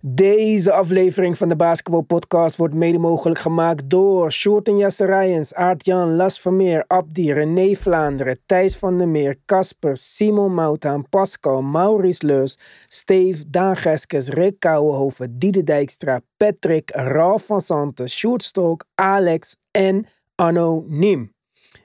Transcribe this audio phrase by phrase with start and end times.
[0.00, 5.54] Deze aflevering van de Basketball Podcast wordt mede mogelijk gemaakt door Sjoerd en Jesse Rijens,
[5.54, 12.26] Aart-Jan, Las Vermeer, Abdi, René Vlaanderen, Thijs van der Meer, Casper, Simon Moutaan, Pascal, Maurice
[12.26, 19.56] Leus, Steve, Daan Geskes, Rick Kouwenhoven, Diede Dijkstra, Patrick, Ralf van Santen, Sjoerd Stolk, Alex
[19.70, 21.32] en Anoniem.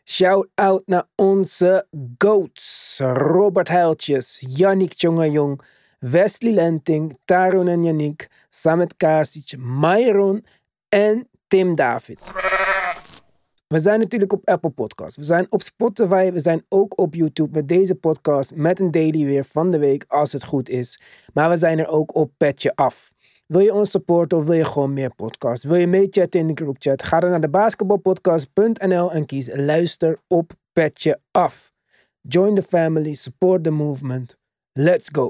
[0.03, 1.87] Shout-out naar onze
[2.17, 5.61] GOATs, Robert Heiltjes, Yannick Tjongajong,
[6.11, 10.45] Wesley Lenting, Tarun en Yannick, Samet Kasic, Myron
[10.89, 12.31] en Tim Davids.
[13.67, 15.17] We zijn natuurlijk op Apple Podcasts.
[15.17, 16.31] We zijn op Spotify.
[16.31, 18.55] We zijn ook op YouTube met deze podcast.
[18.55, 21.01] Met een daily weer van de week als het goed is.
[21.33, 23.13] Maar we zijn er ook op Petje Af.
[23.47, 25.65] Wil je ons supporten of wil je gewoon meer podcasts?
[25.65, 27.03] Wil je meechatten in de groupchat?
[27.03, 31.71] Ga dan naar de basketbalpodcast.nl en kies luister op Petje Af.
[32.21, 34.37] Join the family, support the movement.
[34.73, 35.27] Let's go.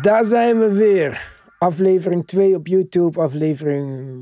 [0.00, 1.36] Daar zijn we weer.
[1.58, 4.16] Aflevering 2 op YouTube, aflevering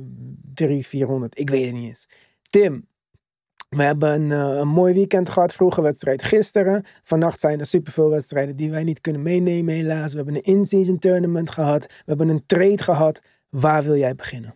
[0.54, 1.38] 3, 400.
[1.38, 2.08] Ik weet het niet eens.
[2.50, 2.88] Tim,
[3.68, 5.54] we hebben een, eh, een mooi weekend gehad.
[5.54, 6.84] Vroege wedstrijd gisteren.
[7.02, 10.10] Vannacht zijn er superveel wedstrijden die wij niet kunnen meenemen helaas.
[10.10, 11.86] We hebben een in-season tournament gehad.
[11.86, 13.22] We hebben een trade gehad.
[13.48, 14.54] Waar wil jij beginnen?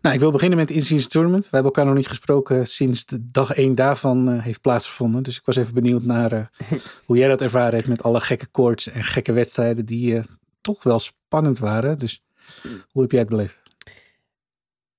[0.00, 1.42] Nou, ik wil beginnen met het in-season tournament.
[1.42, 5.22] We hebben elkaar nog niet gesproken sinds de dag één daarvan eh, heeft plaatsgevonden.
[5.22, 6.46] Dus ik was even benieuwd naar eh,
[7.06, 10.24] hoe jij dat ervaren hebt met alle gekke koorts en gekke wedstrijden die eh,
[10.60, 11.98] toch wel spannend waren.
[11.98, 12.22] Dus
[12.88, 13.62] hoe heb jij het beleefd?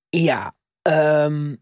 [0.09, 1.55] Ja, ehm,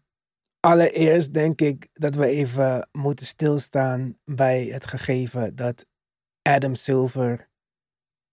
[0.60, 5.86] allereerst denk ik dat we even moeten stilstaan bij het gegeven dat
[6.42, 7.48] Adam Silver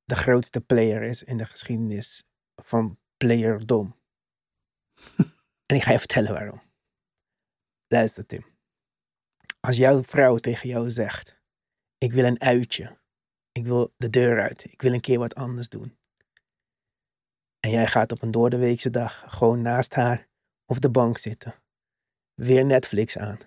[0.05, 2.23] de grootste player is in de geschiedenis
[2.55, 3.95] van playerdom.
[5.65, 6.61] en ik ga je vertellen waarom.
[7.87, 8.45] Luister Tim.
[9.59, 11.39] Als jouw vrouw tegen jou zegt,
[11.97, 12.97] ik wil een uitje.
[13.51, 14.63] Ik wil de deur uit.
[14.63, 15.97] Ik wil een keer wat anders doen.
[17.59, 20.27] En jij gaat op een doordeweekse dag gewoon naast haar
[20.65, 21.55] op de bank zitten.
[22.33, 23.37] Weer Netflix aan.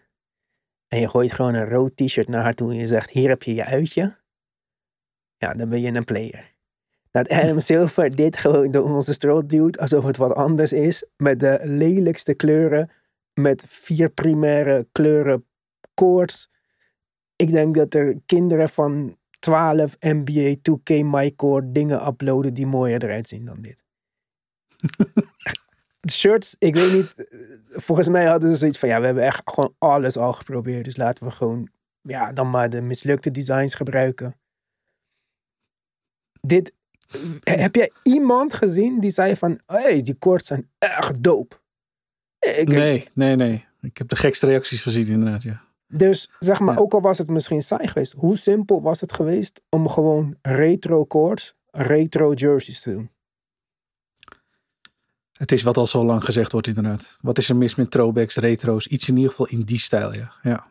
[0.89, 3.43] En je gooit gewoon een rood t-shirt naar haar toe en je zegt: Hier heb
[3.43, 4.21] je je uitje.
[5.37, 6.57] Ja, dan ben je een player.
[7.11, 11.05] Dat Adam Silver dit gewoon door onze stroot duwt alsof het wat anders is.
[11.17, 12.91] Met de lelijkste kleuren.
[13.35, 15.45] Met vier primaire kleuren
[15.95, 16.51] koorts.
[17.37, 23.29] Ik denk dat er kinderen van 12 NBA 2K MyCore dingen uploaden die mooier eruit
[23.29, 23.85] zien dan dit.
[26.13, 27.15] Shirts, ik weet niet.
[27.69, 30.85] Volgens mij hadden ze zoiets van: ja, we hebben echt gewoon alles al geprobeerd.
[30.85, 31.69] Dus laten we gewoon,
[32.03, 34.37] ja, dan maar de mislukte designs gebruiken.
[36.41, 36.73] Dit,
[37.41, 41.57] heb jij iemand gezien die zei van: hé, hey, die koorts zijn echt dope?
[42.39, 43.67] Ik, Nee, nee, nee.
[43.81, 45.67] Ik heb de gekste reacties gezien inderdaad, ja.
[45.87, 46.81] Dus zeg maar, Ja.
[46.81, 51.05] ook al was het misschien saai geweest, hoe simpel was het geweest om gewoon retro
[51.05, 53.11] koorts, retro jerseys te doen?
[55.33, 57.17] Het is wat al zo lang gezegd wordt inderdaad.
[57.21, 58.87] Wat is er mis met throwbacks, retro's?
[58.87, 60.33] Iets in ieder geval in die stijl, ja.
[60.43, 60.67] Ja,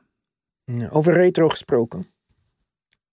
[0.89, 2.07] over retro gesproken.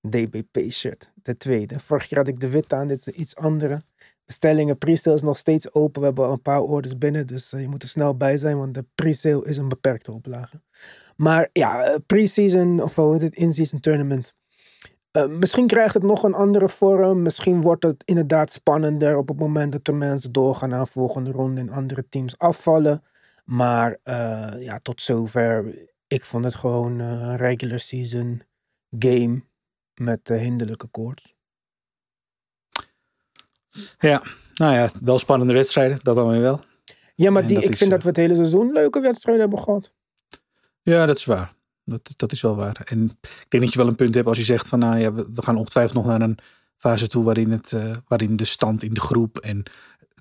[0.09, 1.81] DBP-shirt, de tweede.
[1.81, 3.83] Vorig jaar had ik de witte aan, dit is iets andere.
[4.25, 6.01] Bestellingen, pre-sale is nog steeds open.
[6.01, 8.59] We hebben al een paar orders binnen, dus eh, je moet er snel bij zijn,
[8.59, 10.63] want de pre-sale is een beperkte oplage.
[11.17, 14.35] Maar ja, eh, pre-season, of hoe heet het, in-season tournament.
[15.15, 17.23] Eh, misschien krijgt het nog een andere vorm.
[17.23, 21.61] Misschien wordt het inderdaad spannender op het moment dat de mensen doorgaan naar volgende ronde
[21.61, 23.03] en andere teams afvallen.
[23.45, 25.79] Maar eh, ja, tot zover.
[26.07, 28.43] Ik vond het gewoon eh, een regular season
[28.99, 29.43] game
[29.95, 31.35] met uh, hinderlijke koorts.
[33.99, 34.23] Ja,
[34.55, 36.61] nou ja, wel spannende wedstrijden, dat dan weer wel.
[37.15, 39.63] Ja, maar die, ik is, vind eh, dat we het hele seizoen leuke wedstrijden hebben
[39.63, 39.93] gehad.
[40.83, 41.53] Ja, dat is waar.
[41.85, 42.81] Dat, dat is wel waar.
[42.85, 45.13] En ik denk dat je wel een punt hebt als je zegt van nou ja,
[45.13, 46.39] we, we gaan ongetwijfeld nog naar een
[46.77, 49.63] fase toe waarin, het, eh, waarin de stand in de groep en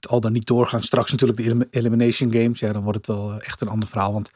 [0.08, 0.82] al dan niet doorgaan.
[0.82, 2.60] Straks natuurlijk de elim- elimination games.
[2.60, 4.14] Ja, dan wordt het wel eh, echt een ander verhaal.
[4.14, 4.32] Want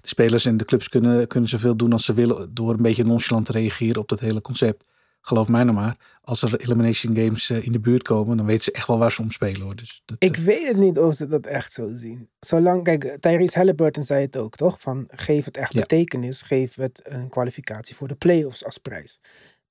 [0.00, 3.04] de spelers en de clubs kunnen, kunnen zoveel doen als ze willen door een beetje
[3.04, 4.90] nonchalant te reageren op dat hele concept.
[5.24, 8.64] Geloof mij nou maar, als er elimination games eh, in de buurt komen, dan weten
[8.64, 9.76] ze echt wel waar ze om spelen hoor.
[9.76, 12.28] Dus dat, Ik weet het niet of ze dat echt zo zien.
[12.40, 14.80] Zolang, kijk, Tyrese Halliburton zei het ook, toch?
[14.80, 15.80] Van geef het echt Ja.
[15.80, 19.18] betekenis, geef het een kwalificatie voor de playoffs als prijs.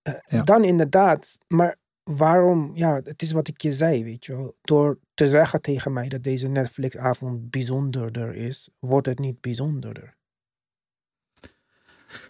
[0.02, 0.44] Eh, Ja.
[0.44, 4.56] Dan inderdaad, maar waarom, ja, het is wat ik je zei, weet je wel.
[4.62, 10.15] Door te zeggen tegen mij dat deze Netflix-avond bijzonderder is, wordt het niet bijzonderder.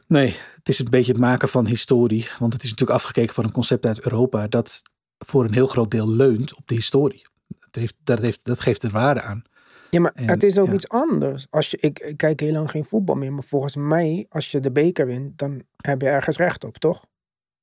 [0.08, 2.28] Nee, het is een beetje het maken van historie.
[2.40, 4.82] Want het is natuurlijk afgekeken van een concept uit Europa dat
[5.18, 7.26] voor een heel groot deel leunt op de historie.
[7.60, 9.42] Het heeft, dat, heeft, dat geeft er waarde aan.
[9.90, 10.74] Ja, maar En, het is ook ja.
[10.74, 11.48] iets anders.
[11.50, 14.60] Als je, ik, ik kijk heel lang geen voetbal meer, maar volgens mij, als je
[14.60, 17.06] de beker wint, dan heb je ergens recht op, toch?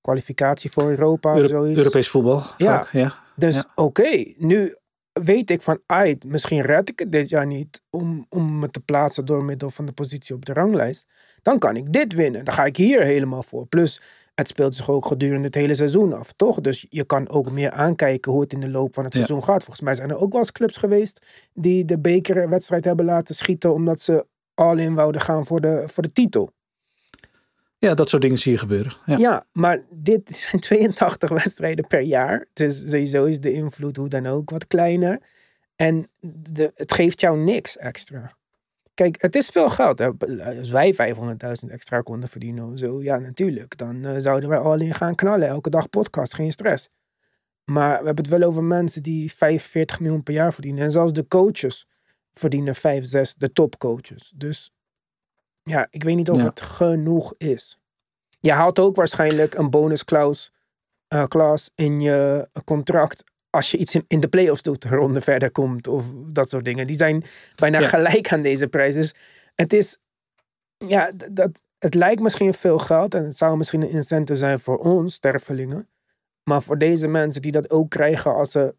[0.00, 1.78] Kwalificatie voor Europa of zoiets.
[1.78, 2.44] Europees voetbal, Ja.
[2.56, 3.14] vaak, ja.
[3.36, 3.72] Dus Ja.
[3.74, 4.76] oké, nu
[5.22, 8.80] weet ik van, uit, misschien red ik het dit jaar niet om, om me te
[8.80, 11.06] plaatsen door middel van de positie op de ranglijst.
[11.42, 12.44] Dan kan ik dit winnen.
[12.44, 13.66] Dan ga ik hier helemaal voor.
[13.66, 14.00] Plus,
[14.34, 16.60] het speelt zich ook gedurende het hele seizoen af, toch?
[16.60, 19.18] Dus je kan ook meer aankijken hoe het in de loop van het Ja.
[19.18, 19.62] seizoen gaat.
[19.64, 23.72] Volgens mij zijn er ook wel eens clubs geweest die de bekerwedstrijd hebben laten schieten
[23.72, 26.50] omdat ze all-in wouden gaan voor de, voor de titel.
[27.78, 28.92] Ja, dat soort dingen zie je gebeuren.
[29.06, 29.16] Ja.
[29.16, 30.60] Ja, maar dit zijn
[30.94, 32.46] 82 wedstrijden per jaar.
[32.52, 35.20] Dus sowieso is de invloed hoe dan ook wat kleiner.
[35.76, 36.10] En
[36.52, 38.36] de, het geeft jou niks extra.
[38.94, 40.00] Kijk, het is veel geld.
[40.58, 43.76] Als wij 500.000 extra konden verdienen zo, ja natuurlijk.
[43.76, 45.48] Dan eh, zouden wij al in gaan knallen.
[45.48, 46.88] Elke dag podcast, geen stress.
[47.64, 50.84] Maar we hebben het wel over mensen die 45 miljoen per jaar verdienen.
[50.84, 51.86] En zelfs de coaches
[52.32, 54.32] verdienen 5, 6, de topcoaches.
[54.36, 54.70] Dus
[55.68, 56.44] ja, ik weet niet of Ja.
[56.44, 57.78] het genoeg is.
[58.40, 60.50] Je haalt ook waarschijnlijk een bonus clause,
[61.08, 65.20] eh, clause in je contract als je iets in, in de playoffs doet, een ronde
[65.20, 66.86] verder komt of dat soort dingen.
[66.86, 67.22] Die zijn
[67.56, 67.88] bijna Ja.
[67.88, 68.94] gelijk aan deze prijs.
[68.94, 69.14] Dus
[69.54, 69.98] het is,
[70.76, 74.78] ja, dat, het lijkt misschien veel geld en het zou misschien een incentive zijn voor
[74.78, 75.88] ons, stervelingen.
[76.44, 78.74] Maar voor deze mensen die dat ook krijgen als ze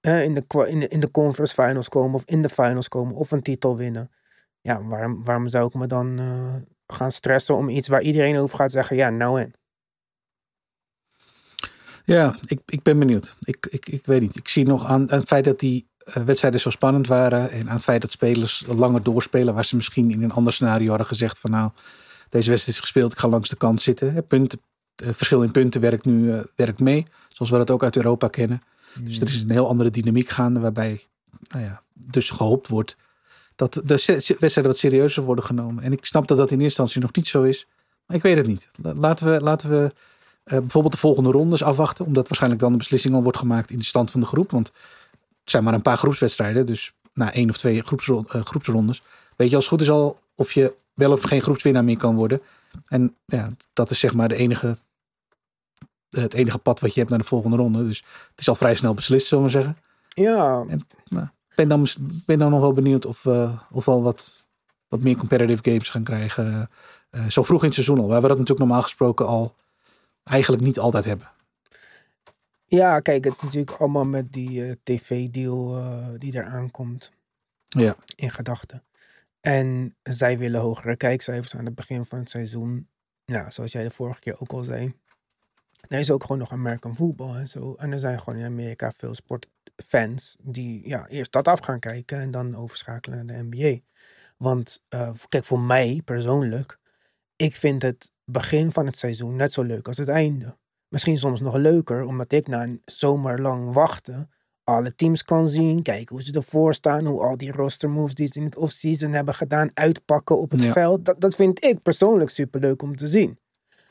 [0.00, 3.14] hè, in, de, in, de, in de conference finals komen of in de finals komen
[3.14, 4.10] of een titel winnen.
[4.60, 6.54] Ja, waarom, waarom zou ik me dan eh,
[6.86, 9.52] gaan stressen om iets waar iedereen over gaat zeggen, ja, nou en.
[12.04, 13.36] Ja, ik, ik ben benieuwd.
[13.40, 14.36] Ik, ik, ik weet niet.
[14.36, 17.50] Ik zie nog aan, aan het feit dat die eh, wedstrijden zo spannend waren.
[17.50, 19.54] En aan het feit dat spelers langer doorspelen.
[19.54, 21.70] Waar ze misschien in een ander scenario hadden gezegd van nou,
[22.28, 23.12] deze wedstrijd is gespeeld.
[23.12, 24.14] Ik ga langs de kant zitten.
[24.14, 24.60] Hè, punten,
[24.94, 27.06] eh, verschil in punten werkt nu werkt mee.
[27.28, 28.62] Zoals we dat ook uit Europa kennen.
[29.02, 30.60] Dus er is een heel andere dynamiek gaande.
[30.60, 31.04] Waarbij
[31.48, 32.96] nou ja, dus gehoopt wordt
[33.58, 33.82] dat de
[34.38, 35.84] wedstrijden wat serieuzer worden genomen.
[35.84, 37.66] En ik snap dat dat in eerste instantie nog niet zo is.
[38.06, 38.68] Maar ik weet het niet.
[38.82, 39.92] La- Laten we, laten we
[40.44, 42.04] eh, bijvoorbeeld de volgende rondes afwachten.
[42.04, 44.50] Omdat waarschijnlijk dan de beslissing al wordt gemaakt in de stand van de groep.
[44.50, 44.66] Want
[45.40, 46.66] het zijn maar een paar groepswedstrijden.
[46.66, 49.02] Dus na één of twee groepsro- eh, groepsrondes.
[49.36, 52.14] Weet je als het goed is al of je wel of geen groepswinnaar meer kan
[52.14, 52.40] worden.
[52.88, 54.76] En ja, dat is zeg maar de enige,
[56.10, 57.84] het enige pad wat je hebt naar de volgende ronde.
[57.86, 59.76] Dus het is al vrij snel beslist, zullen we zeggen.
[60.08, 60.64] Ja,
[61.14, 61.28] Ik
[61.58, 61.86] ben dan,
[62.26, 64.46] ben dan nog wel benieuwd of we of we al wat,
[64.88, 66.70] wat meer competitive games gaan krijgen.
[67.10, 68.06] eh, zo vroeg in het seizoen al.
[68.06, 69.54] Waar we dat natuurlijk normaal gesproken al
[70.24, 71.30] eigenlijk niet altijd hebben.
[72.66, 77.12] ja, kijk, het is natuurlijk allemaal met die eh, tv-deal eh, die eraan komt.
[77.68, 77.94] Ja.
[78.16, 78.82] in gedachten.
[79.40, 82.88] En zij willen hogere kijkcijfers aan het begin van het seizoen.
[83.24, 84.94] Ja, zoals jij de vorige keer ook al zei.
[85.88, 87.74] Er is ook gewoon nog American voetbal en zo.
[87.74, 92.18] En er zijn gewoon in Amerika veel sportfans die ja, eerst dat af gaan kijken
[92.20, 93.78] en dan overschakelen naar de NBA.
[94.36, 96.78] Want eh, kijk, voor mij persoonlijk,
[97.36, 100.56] ik vind het begin van het seizoen net zo leuk als het einde.
[100.88, 104.30] Misschien soms nog leuker, omdat ik na een zomerlang wachten
[104.64, 108.26] alle teams kan zien, kijken hoe ze ervoor staan, hoe al die roster moves die
[108.26, 110.72] ze in het offseason hebben gedaan, uitpakken op het Ja.
[110.72, 111.04] veld.
[111.04, 113.38] Dat, dat vind ik persoonlijk superleuk om te zien.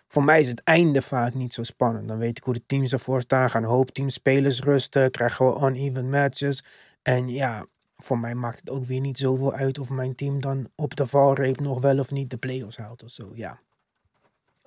[0.07, 2.07] Voor mij is het einde vaak niet zo spannend.
[2.07, 5.45] Dan weet ik hoe de teams ervoor staan, gaan een hoop teams spelers rusten, krijgen
[5.59, 6.63] we uneven matches.
[7.01, 10.69] En ja, voor mij maakt het ook weer niet zoveel uit of mijn team dan
[10.75, 13.31] op de valreep nog wel of niet de play-offs haalt of zo.
[13.35, 13.59] Ja,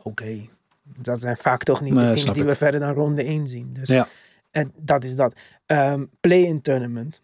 [0.03, 0.49] oké.
[0.83, 2.49] Dat zijn vaak toch niet Nee, de teams die ik.
[2.49, 3.73] we verder dan ronde 1 zien.
[3.73, 4.09] Dus Ja.
[4.51, 5.41] en dat is dat.
[5.67, 7.23] Ehm, Play-in tournament.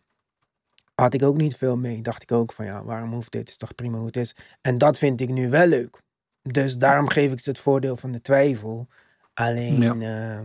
[0.94, 2.02] Had ik ook niet veel mee.
[2.02, 3.48] Dacht ik ook van ja, waarom hoeft dit?
[3.48, 4.34] is toch prima hoe het is.
[4.60, 6.00] En dat vind ik nu wel leuk.
[6.46, 8.86] Dus daarom geef ik ze het voordeel van de twijfel.
[9.34, 9.94] Alleen, Ja.
[9.98, 10.42] ja,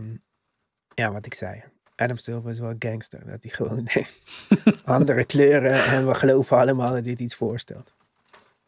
[0.94, 1.60] ja wat ik zei.
[1.96, 3.20] Adam Silver is wel een gangster.
[3.26, 4.12] Dat hij gewoon denkt.
[4.84, 5.84] andere kleuren.
[5.84, 7.92] En we geloven allemaal dat dit iets voorstelt.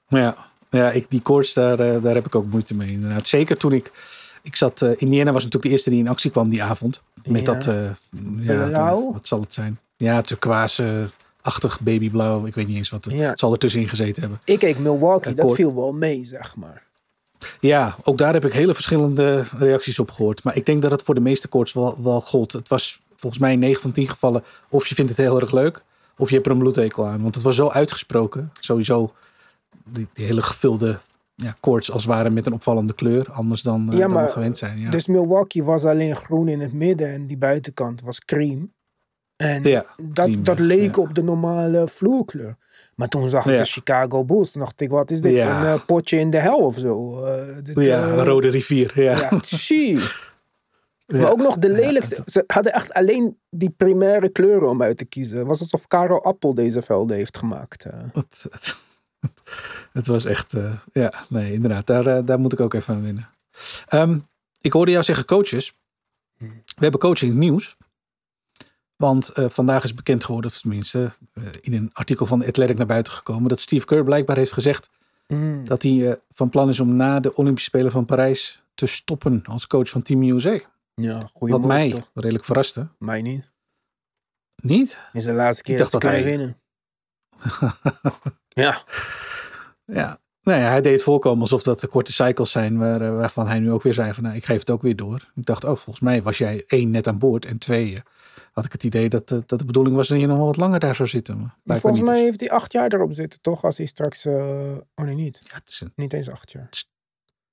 [0.08, 0.36] Ja,
[0.70, 3.26] ja ik, die koorts, daar, eh, daar heb ik ook moeite mee inderdaad.
[3.26, 3.92] Zeker toen ik...
[4.42, 4.82] Ik zat...
[4.82, 7.02] eh, Indiana was natuurlijk de eerste die in actie kwam die avond.
[7.26, 7.52] Met Ja.
[7.52, 7.66] dat...
[7.66, 7.90] eh,
[8.38, 9.12] ja, Blauw?
[9.12, 9.78] wat zal het zijn?
[9.96, 12.46] Ja, turquoise-achtig babyblauw.
[12.46, 13.28] Ik weet niet eens wat het, Ja.
[13.30, 14.40] het zal er tussenin gezeten hebben.
[14.44, 15.34] Ik keek Milwaukee.
[15.34, 16.82] Dat viel wel mee, zeg maar.
[17.60, 20.44] Ja, ook daar heb ik hele verschillende reacties op gehoord.
[20.44, 22.52] Maar ik denk dat het voor de meeste koorts wel, wel gold.
[22.52, 24.44] Het was volgens mij in 9 van 10 gevallen...
[24.68, 25.84] of je vindt het heel erg leuk...
[26.16, 27.22] of je hebt er een bloedhekel aan.
[27.22, 28.50] Want het was zo uitgesproken.
[28.60, 29.12] Sowieso
[29.84, 30.98] die, die hele gevulde
[31.34, 33.30] ja, koorts als het ware met een opvallende kleur.
[33.30, 34.78] Anders dan, eh, Ja, dan maar, we gewend zijn.
[34.78, 34.90] Ja.
[34.90, 38.72] Dus Milwaukee was alleen groen in het midden en die buitenkant was cream.
[39.36, 42.56] En Ja, dat, cream, dat leek op de normale vloerkleur.
[42.96, 43.58] Maar toen zag ik Ja.
[43.58, 44.50] de Chicago Bulls.
[44.50, 45.32] Toen dacht ik, wat is dit?
[45.32, 45.60] Ja.
[45.60, 47.20] Een eh, potje in de hel of zo?
[47.62, 49.00] Dit, ja, eh, rode rivier.
[49.00, 49.18] Ja.
[49.18, 49.98] Ja, zie.
[51.06, 51.18] Ja.
[51.20, 52.22] Maar ook nog de lelijkste.
[52.26, 55.38] Ze hadden echt alleen die primaire kleuren om uit te kiezen.
[55.38, 57.84] Het was alsof Karel Appel deze velden heeft gemaakt.
[58.12, 58.76] Het, het,
[59.92, 60.54] het was echt,
[60.92, 61.86] ja, nee, inderdaad.
[61.86, 63.28] Daar, daar moet ik ook even aan winnen.
[63.86, 64.18] Ehm,
[64.60, 65.74] ik hoorde jou zeggen coaches.
[66.38, 66.62] Hmm.
[66.64, 67.76] We hebben coaching nieuws.
[68.96, 72.86] Want eh, vandaag is bekend geworden, of tenminste eh, in een artikel van Athletic naar
[72.86, 74.90] buiten gekomen, dat Steve Kerr blijkbaar heeft gezegd
[75.28, 75.64] Mm.
[75.64, 79.42] dat hij eh, van plan is om na de Olympische Spelen van Parijs te stoppen
[79.44, 80.58] als coach van Team USA.
[80.94, 82.10] Ja, goede Wat mij toch?
[82.14, 82.88] redelijk verraste.
[82.98, 83.50] Mij niet.
[84.56, 84.98] Niet?
[85.12, 86.60] Is de laatste keer dacht dat hij- winnen.
[88.48, 88.82] ja,
[89.84, 90.18] Ja.
[90.42, 93.70] Nou ja, hij deed voorkomen alsof dat de korte cycles zijn waar, waarvan hij nu
[93.72, 95.32] ook weer zei van nou, ik geef het ook weer door.
[95.34, 97.98] Ik dacht, oh, volgens mij was jij één net aan boord en twee
[98.54, 100.56] had ik het idee dat, eh, dat de bedoeling was dat je nog wel wat
[100.56, 101.54] langer daar zou zitten.
[101.62, 102.24] Maar volgens mij dus.
[102.24, 103.64] heeft hij acht jaar erop zitten, toch?
[103.64, 104.24] Als hij straks...
[104.24, 105.38] eh, oh nee, niet.
[105.40, 106.68] Ja, het is een, Niet eens acht jaar.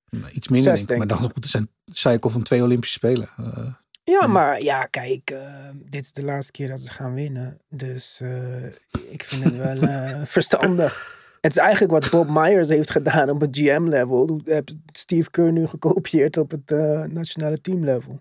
[0.10, 2.98] nou, iets minder Zes, denk ik, maar dan nog het een cycle van twee Olympische
[2.98, 3.29] Spelen.
[3.38, 5.36] Eh, Ja, maar ja, kijk,
[5.75, 7.62] dit is de laatste keer dat ze gaan winnen.
[7.70, 8.22] Dus
[9.10, 9.77] ik vind het wel
[10.25, 11.20] verstandig.
[11.41, 14.41] Het is eigenlijk wat Bob Myers heeft gedaan op het GM-level.
[14.91, 16.70] Steve Kerr nu gekopieerd op het
[17.12, 18.20] nationale team-level.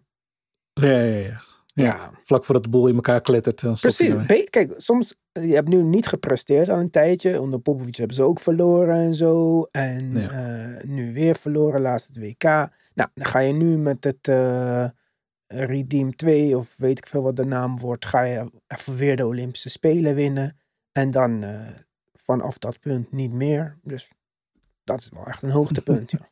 [0.73, 1.43] ja, ja, ja,
[1.83, 2.11] ja.
[2.23, 3.61] Vlak voordat de boel in elkaar klettert.
[3.61, 4.15] Dan Precies.
[4.51, 7.41] Kijk, soms, eh, je hebt nu niet gepresteerd al een tijdje.
[7.41, 9.63] Onder Popovic hebben ze ook verloren en zo.
[9.63, 10.31] En Ja.
[10.31, 12.43] eh, nu weer verloren, laatst het WK.
[12.43, 12.71] Nou,
[13.15, 14.89] dan ga je nu met het eh,
[15.47, 19.27] Redeem 2, of weet ik veel wat de naam wordt, ga je even weer de
[19.27, 20.57] Olympische Spelen winnen.
[20.93, 21.45] En dan
[22.13, 23.79] vanaf dat punt niet meer.
[23.83, 24.11] Dus
[24.85, 26.11] dat is wel echt een hoogtepunt.
[26.11, 26.29] ja.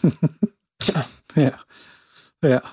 [0.76, 1.04] Ja,
[1.34, 1.64] ja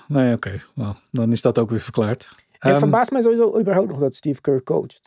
[0.08, 0.62] nee, oké.
[0.74, 2.30] Nou, dan is dat ook weer verklaard.
[2.58, 5.00] En Ehm, verbaast mij sowieso überhaupt nog dat Steve Kerr coacht.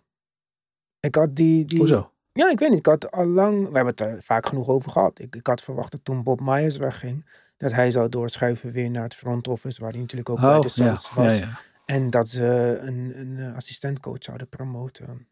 [0.99, 2.11] Ik had die, die, Hoezo?
[2.31, 2.79] Ja, ik weet niet.
[2.79, 5.19] Ik had al lang, we hebben het er vaak genoeg over gehad.
[5.19, 7.25] Ik, ik had verwacht dat toen Bob Myers wegging,
[7.57, 10.61] dat hij zou doorschuiven weer naar het front office, waar hij natuurlijk ook bij Oh,
[10.61, 11.37] de ja, Suns was.
[11.37, 11.59] ja, ja.
[11.85, 15.27] En dat ze een, een eh, assistentcoach zouden promoten.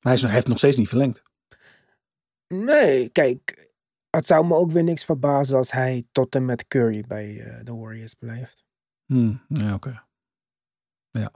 [0.00, 1.22] Hij, is, hij heeft nog steeds niet verlengd.
[2.48, 3.70] Nee, kijk,
[4.16, 7.64] het zou me ook weer niks verbazen als hij tot en met Curry bij eh,
[7.64, 8.64] de Warriors blijft.
[9.06, 10.04] Hmm, ja, oké.
[11.10, 11.30] Ja,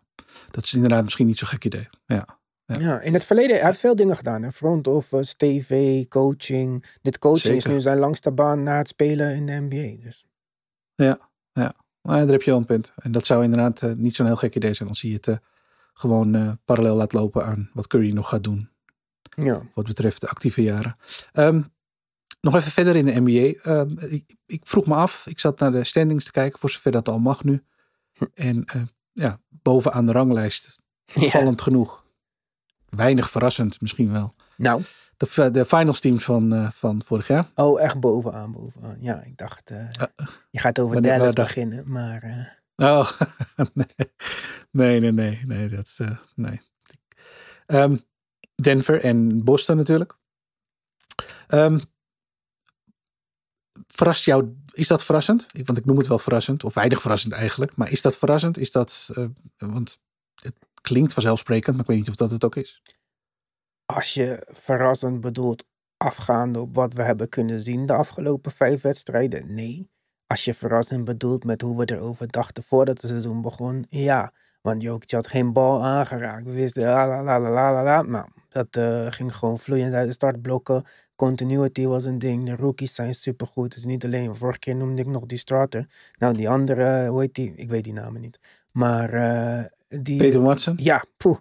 [0.51, 1.89] dat is inderdaad misschien niet zo'n gek idee.
[2.07, 2.81] Ja, Ja.
[2.81, 3.01] Ja.
[3.01, 4.43] in het verleden, hij heeft veel dingen gedaan.
[4.43, 4.53] Hè?
[4.53, 6.85] Front office, tv, coaching.
[7.03, 10.03] Dit coaching is nu zijn langste baan na het spelen in de NBA.
[10.03, 10.27] Dus.
[12.01, 12.93] maar daar heb je wel een punt.
[12.97, 15.37] En dat zou inderdaad eh, niet zo'n heel gek idee zijn als hij het eh,
[15.93, 18.71] gewoon parallel laat lopen aan wat Curry nog gaat doen.
[19.37, 19.63] Ja.
[19.75, 20.97] Wat betreft de actieve jaren.
[21.33, 21.63] Ehm,
[22.47, 23.71] nog even verder in de NBA.
[23.71, 26.93] Ehm, ik, ik vroeg me af, ik zat naar de standings te kijken, voor zover
[26.93, 27.63] dat al mag nu.
[28.35, 30.77] En eh, ja, bovenaan de ranglijst,
[31.15, 32.05] opvallend genoeg.
[32.89, 34.35] Weinig verrassend misschien wel.
[34.57, 34.83] Nou,
[35.17, 37.51] De, de finals teams van, eh, van vorig jaar.
[37.55, 38.97] Oh, echt bovenaan, bovenaan.
[39.01, 39.89] Ja, ik dacht, eh,
[40.51, 43.11] je gaat over Dallas beginnen, maar Oh,
[44.71, 46.01] nee, nee, nee, nee, dat is,
[46.35, 46.61] nee.
[47.67, 47.97] Ehm,
[48.63, 50.19] Denver en Boston natuurlijk.
[53.97, 55.47] Verrast jou, is dat verrassend?
[55.65, 57.77] Want ik noem het wel verrassend, of weinig verrassend eigenlijk.
[57.77, 58.59] Maar is dat verrassend?
[58.59, 59.25] Is dat, eh,
[59.57, 59.99] want
[60.35, 62.83] het klinkt vanzelfsprekend, maar ik weet niet of dat het ook is.
[63.87, 65.65] als je verrassend bedoelt
[65.97, 69.91] afgaande op wat we hebben kunnen zien de afgelopen vijf wedstrijden, nee.
[70.27, 74.33] Als je verrassend bedoelt met hoe we erover dachten voordat het seizoen begon, ja.
[74.63, 76.45] Want Jokic had geen bal aangeraakt.
[76.45, 78.03] We wisten, la la la la la la.
[78.03, 78.29] la.
[78.57, 80.85] Dat eh, ging gewoon vloeiend uit de startblokken.
[81.15, 82.47] Continuity was een ding.
[82.47, 83.65] De rookies zijn supergoed.
[83.65, 85.87] Het is niet alleen, vorige keer noemde ik nog die starter.
[86.19, 87.53] Nou, die andere, hoe heet die?
[87.57, 88.39] Ik weet die namen niet.
[88.73, 89.65] Maar eh,
[90.03, 90.19] die...
[90.19, 91.39] Peter Watson, Ja, poeh.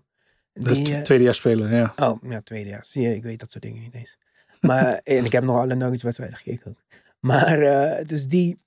[0.54, 1.94] dat Die, de eh, tweede jaar speler, ja.
[1.96, 2.86] Oh, ja, tweede jaar.
[2.86, 4.18] Zie je, ik weet dat soort dingen niet eens.
[4.62, 6.78] Maar, en ik heb nog alle Nuggets wedstrijden gekeken ook.
[7.20, 8.60] Maar, eh, dus die,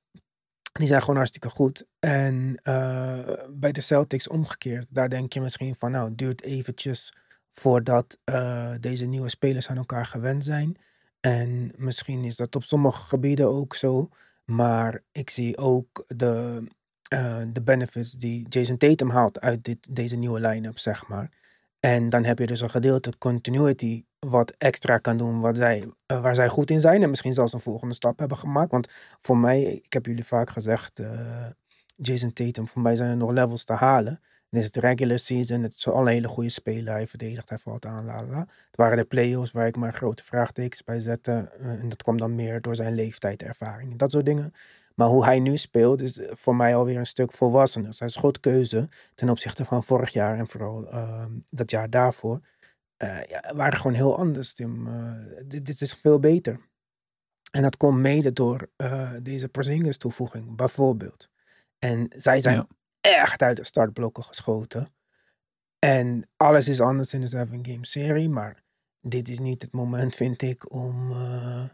[0.73, 1.87] die zijn gewoon hartstikke goed.
[1.99, 3.19] En eh,
[3.50, 7.12] bij de Celtics omgekeerd, daar denk je misschien van, nou, het duurt eventjes
[7.59, 10.77] voordat eh, deze nieuwe spelers aan elkaar gewend zijn.
[11.21, 14.09] En misschien is dat op sommige gebieden ook zo.
[14.45, 16.67] Maar ik zie ook de,
[17.09, 21.31] eh, de benefits die Jason Tatum haalt uit dit, deze nieuwe line-up, zeg maar.
[21.81, 26.21] En dan heb je dus een gedeelte continuity wat extra kan doen wat zij, eh,
[26.21, 27.03] waar zij goed in zijn.
[27.03, 28.71] En misschien zelfs een volgende stap hebben gemaakt.
[28.71, 31.03] Want voor mij, ik heb jullie vaak gezegd,
[31.95, 34.21] Jason Tatum, voor mij zijn er nog levels te halen.
[34.50, 35.62] Dit is het regular season.
[35.62, 36.93] Het is al een hele goede speler.
[36.93, 38.05] Hij verdedigt, hij valt aan.
[38.05, 38.40] La.
[38.40, 41.33] Het waren de playoffs waar ik maar grote vraagtekens bij zette.
[41.33, 44.52] eh, en dat kwam dan meer door zijn leeftijd, ervaring en dat soort dingen.
[44.95, 47.95] Maar hoe hij nu speelt is eh, voor mij alweer een stuk volwassener.
[47.95, 52.40] Zijn schotkeuze ten opzichte van vorig jaar en vooral ehm, dat jaar daarvoor.
[52.97, 54.55] eh, ja, waren gewoon heel anders,
[55.47, 56.61] dit, is veel beter.
[57.50, 58.69] En dat komt mede door
[59.23, 61.28] deze Porzingis toevoeging, bijvoorbeeld.
[61.78, 62.67] En zij zijn.
[63.15, 64.88] Echt uit de startblokken geschoten.
[65.79, 68.62] En alles is anders in de seven game serie, maar
[69.00, 71.65] dit is niet het moment, vind ik, om eh,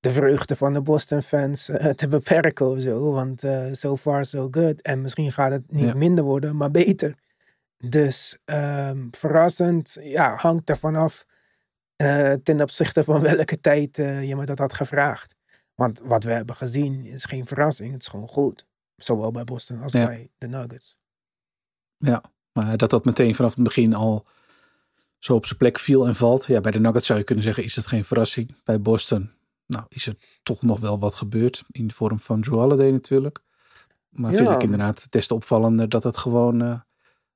[0.00, 3.12] de vreugde van de Boston fans eh, te beperken of zo.
[3.12, 4.80] Want eh, so far so good.
[4.82, 5.94] En misschien gaat het niet Ja.
[5.94, 7.14] minder worden, maar beter.
[7.76, 11.24] Dus ehm, verrassend, ja, hangt ervan af
[12.42, 15.34] ten opzichte van welke tijd je me dat had gevraagd.
[15.74, 18.66] Want wat we hebben gezien is geen verrassing, het is gewoon goed.
[18.96, 20.06] Zowel bij Boston als Ja.
[20.06, 20.96] bij de Nuggets.
[21.96, 22.22] Ja,
[22.52, 24.24] maar dat dat meteen vanaf het begin al
[25.18, 26.44] zo op zijn plek viel en valt.
[26.46, 28.54] Ja, bij de Nuggets zou je kunnen zeggen, is het geen verrassing.
[28.64, 29.30] Bij Boston,
[29.66, 31.64] nou, is er toch nog wel wat gebeurd.
[31.70, 33.42] In de vorm van Drew Holiday natuurlijk.
[34.08, 34.36] Maar Ja.
[34.36, 36.80] vind ik inderdaad des te opvallender dat het gewoon eh,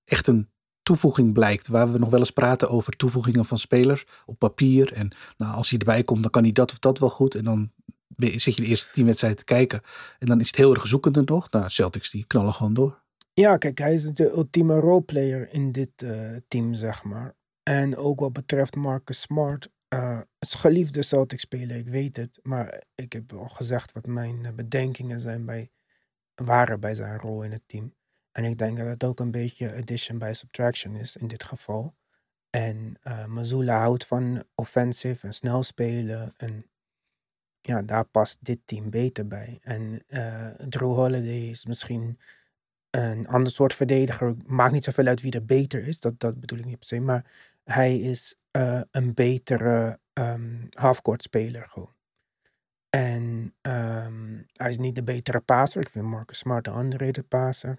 [0.04, 0.50] echt een
[0.82, 1.68] toevoeging blijkt.
[1.68, 4.92] Waar we nog wel eens praten over toevoegingen van spelers op papier.
[4.92, 7.34] En nou, als hij erbij komt, dan kan hij dat of dat wel goed.
[7.34, 7.72] En dan
[8.16, 9.80] zit je de eerste tien wedstrijden te kijken.
[10.18, 11.50] En dan is het heel erg zoekende nog.
[11.50, 13.02] Nou, Celtics die knallen gewoon door.
[13.32, 17.36] Ja, kijk, hij is de ultieme roleplayer in dit eh, team, zeg maar.
[17.62, 19.68] En ook wat betreft Marcus Smart.
[19.88, 22.38] eh, het geliefde Celtic speler, ik weet het.
[22.42, 25.70] Maar ik heb al gezegd wat mijn eh, bedenkingen zijn bij,
[26.34, 27.94] waren bij zijn rol in het team.
[28.32, 31.96] En ik denk dat het ook een beetje addition by subtraction is in dit geval.
[32.50, 36.32] En eh Mazula houdt van offensive en snel spelen.
[36.36, 36.66] En
[37.60, 39.58] ja, daar past dit team beter bij.
[39.62, 42.18] En eh Drew Holiday is misschien
[42.90, 44.36] een ander soort verdediger.
[44.46, 46.00] Maakt niet zoveel uit wie er beter is.
[46.00, 47.00] Dat, dat bedoel ik niet per se.
[47.00, 47.24] Maar
[47.64, 51.96] hij is eh, een betere ehm halfcourt speler gewoon.
[52.90, 55.82] En ehm, hij is niet de betere passer.
[55.82, 57.78] Ik vind Marcus Smart de underrated passer.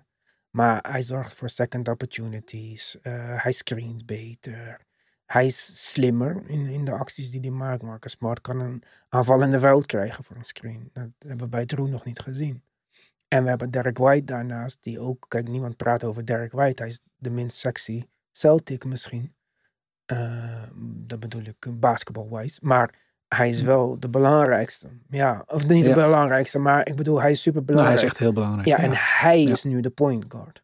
[0.50, 3.02] Maar hij zorgt voor second opportunities.
[3.02, 4.88] Eh, hij screent beter.
[5.32, 7.82] Hij is slimmer in, in de acties die hij maakt.
[7.82, 10.90] Marcus Smart kan een aanvallende fout krijgen voor een screen.
[10.94, 12.64] Dat hebben we bij Drew nog niet gezien.
[13.28, 16.82] En we hebben Derek White daarnaast, die ook, kijk, niemand praat over Derek White.
[16.82, 19.34] Hij is de minst sexy Celtic misschien.
[20.06, 22.60] Eh, dat bedoel ik basketball-wise.
[22.64, 22.94] Maar
[23.28, 24.88] hij is wel de belangrijkste.
[25.10, 28.06] Ja, of niet de belangrijkste, maar ik bedoel, hij is super Nou, hij belangrijk.
[28.06, 28.68] is echt heel belangrijk.
[28.68, 29.50] Ja, en hij Ja.
[29.52, 30.64] is nu de point guard.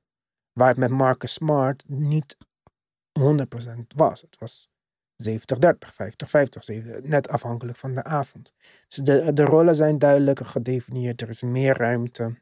[0.53, 2.37] Waar het met Marcus Smart niet
[3.19, 4.21] 100% was.
[4.21, 4.69] Het was
[5.23, 8.53] 70-30, 50-50, 70, net afhankelijk van de avond.
[8.87, 11.21] Dus de, de rollen zijn duidelijker gedefinieerd.
[11.21, 12.41] Er is meer ruimte.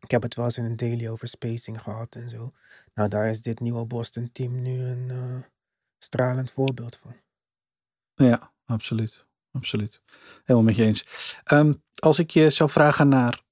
[0.00, 2.52] Ik heb het wel eens in een daily over spacing gehad en zo.
[2.94, 5.42] Nou, daar is dit nieuwe Boston team nu een eh,
[5.98, 7.16] stralend voorbeeld van.
[8.14, 9.26] Ja, absoluut.
[9.50, 10.02] Absoluut.
[10.44, 11.38] Helemaal met je eens.
[11.44, 13.42] Ehm, als ik je zou vragen naar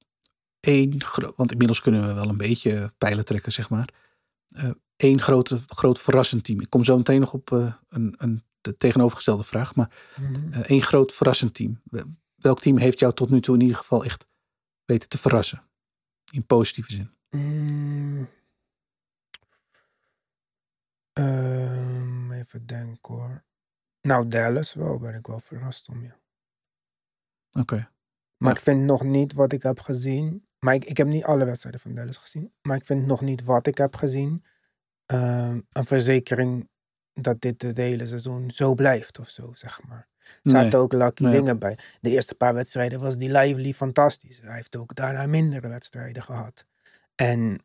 [0.60, 0.96] één,
[1.36, 3.88] want inmiddels kunnen we wel een beetje pijlen trekken, zeg maar.
[4.46, 6.60] Eh één grote, groot verrassend team.
[6.60, 9.90] Ik kom zo meteen nog op eh, een, een de tegenovergestelde vraag, maar
[10.50, 11.80] eh, één groot verrassend team.
[11.84, 14.28] Wel- Welk team heeft jou tot nu toe in ieder geval echt
[14.84, 15.62] weten te verrassen?
[16.32, 17.10] In positieve zin.
[17.30, 18.28] Mm.
[21.12, 23.44] Ehm, even denken hoor.
[24.00, 26.12] Nou, Dallas wel, ben ik wel verrast om je.
[27.60, 27.74] Oké.
[28.36, 28.56] Maar Ja.
[28.56, 30.46] ik vind nog niet wat ik heb gezien.
[30.58, 32.52] Maar ik, ik heb niet alle wedstrijden van Dallas gezien.
[32.62, 34.44] Maar ik vind nog niet wat ik heb gezien.
[35.10, 36.68] Ehm, een verzekering
[37.12, 40.08] dat dit het hele seizoen zo blijft of zo, zeg maar.
[40.42, 40.76] Er zaten Nee.
[40.80, 41.32] ook lucky Nee.
[41.32, 41.78] dingen bij.
[42.00, 44.40] De eerste paar wedstrijden was die Lively fantastisch.
[44.40, 46.64] Hij heeft ook daarna mindere wedstrijden gehad.
[47.14, 47.58] En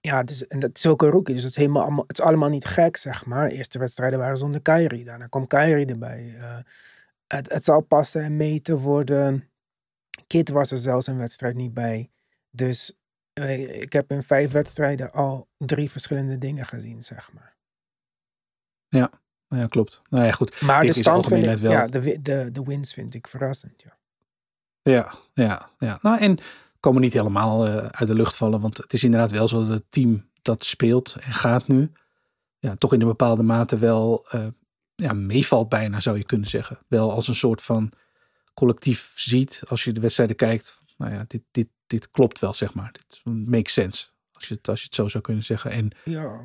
[0.00, 1.34] ja, dus, en dat is ook een rookie.
[1.34, 3.48] Dus het is, helemaal, allemaal- het is allemaal niet gek, zeg maar.
[3.48, 5.04] De eerste wedstrijden waren zonder Kyrie.
[5.04, 6.34] Daarna kwam Kyrie erbij.
[6.38, 6.58] Eh,
[7.26, 9.40] het, het zal passen en meten voor de...
[10.26, 12.10] Kid was er zelfs een wedstrijd niet bij.
[12.50, 12.92] Dus
[13.48, 17.58] ik heb in vijf wedstrijden al drie verschillende dingen gezien, zeg maar.
[19.50, 20.00] Nou ja, klopt.
[20.10, 20.60] Nou ja, goed.
[20.60, 21.72] Maar Kijk, de stand vind ik, algemeenheid wel.
[21.72, 23.98] ja, de, de, de wins vind ik verrassend, ja.
[24.82, 25.98] Ja, ja, ja.
[26.02, 26.38] Nou, en
[26.80, 28.60] komen niet helemaal eh, uit de lucht vallen.
[28.60, 31.92] Want het is inderdaad wel zo dat het team dat speelt en gaat nu.
[32.58, 34.46] Ja, toch in een bepaalde mate wel eh,
[34.94, 36.78] ja, meevalt bijna, zou je kunnen zeggen.
[36.88, 37.92] Wel als een soort van
[38.54, 39.62] collectief ziet.
[39.68, 40.78] Als je de wedstrijden kijkt.
[40.96, 42.92] Nou ja, dit, dit, dit klopt wel, zeg maar.
[42.92, 44.08] Dit makes sense.
[44.32, 45.70] Als je, het, als je het zo zou kunnen zeggen.
[45.70, 46.40] En Ja,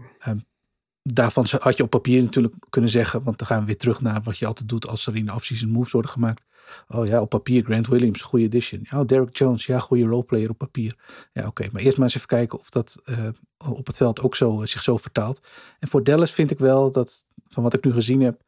[1.04, 4.02] daarvan ze- had je op papier natuurlijk kunnen zeggen, want dan gaan we weer terug
[4.02, 6.44] naar wat je altijd doet als er in de offseason moves worden gemaakt.
[6.88, 8.86] Oh ja, op papier Grant Williams, goede addition.
[8.90, 10.96] Ja, Derek Jones, ja, goede roleplayer op papier.
[11.34, 13.28] Ja, oké, maar eerst maar eens even kijken of dat eh,
[13.58, 15.48] op het veld ook zo, zich zo vertaalt.
[15.80, 18.42] En voor Dallas vind ik wel dat, van wat ik nu gezien heb,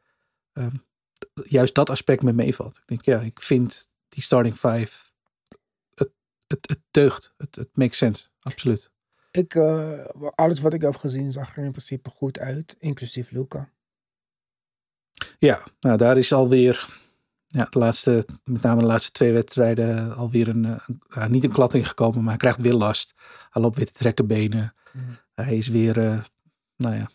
[0.52, 0.74] ehm,
[1.44, 2.76] juist dat aspect me meevalt.
[2.76, 5.07] Ik denk, ja, ik vind die starting five,
[6.48, 7.34] het, het, deugt.
[7.36, 8.90] Het, het makes sense, absoluut.
[9.30, 13.70] Ik, eh, alles wat ik heb gezien zag er in principe goed uit, inclusief Luca.
[15.38, 16.88] Ja, nou daar is alweer,
[17.46, 21.74] ja, de laatste, met name de laatste twee wedstrijden, alweer een, een- niet een klad
[21.74, 23.14] ingekomen, maar hij krijgt weer last.
[23.50, 24.74] Hij loopt weer te trekken benen.
[24.92, 25.04] Mhm.
[25.34, 26.22] Hij is weer, eh,
[26.76, 27.10] nou ja,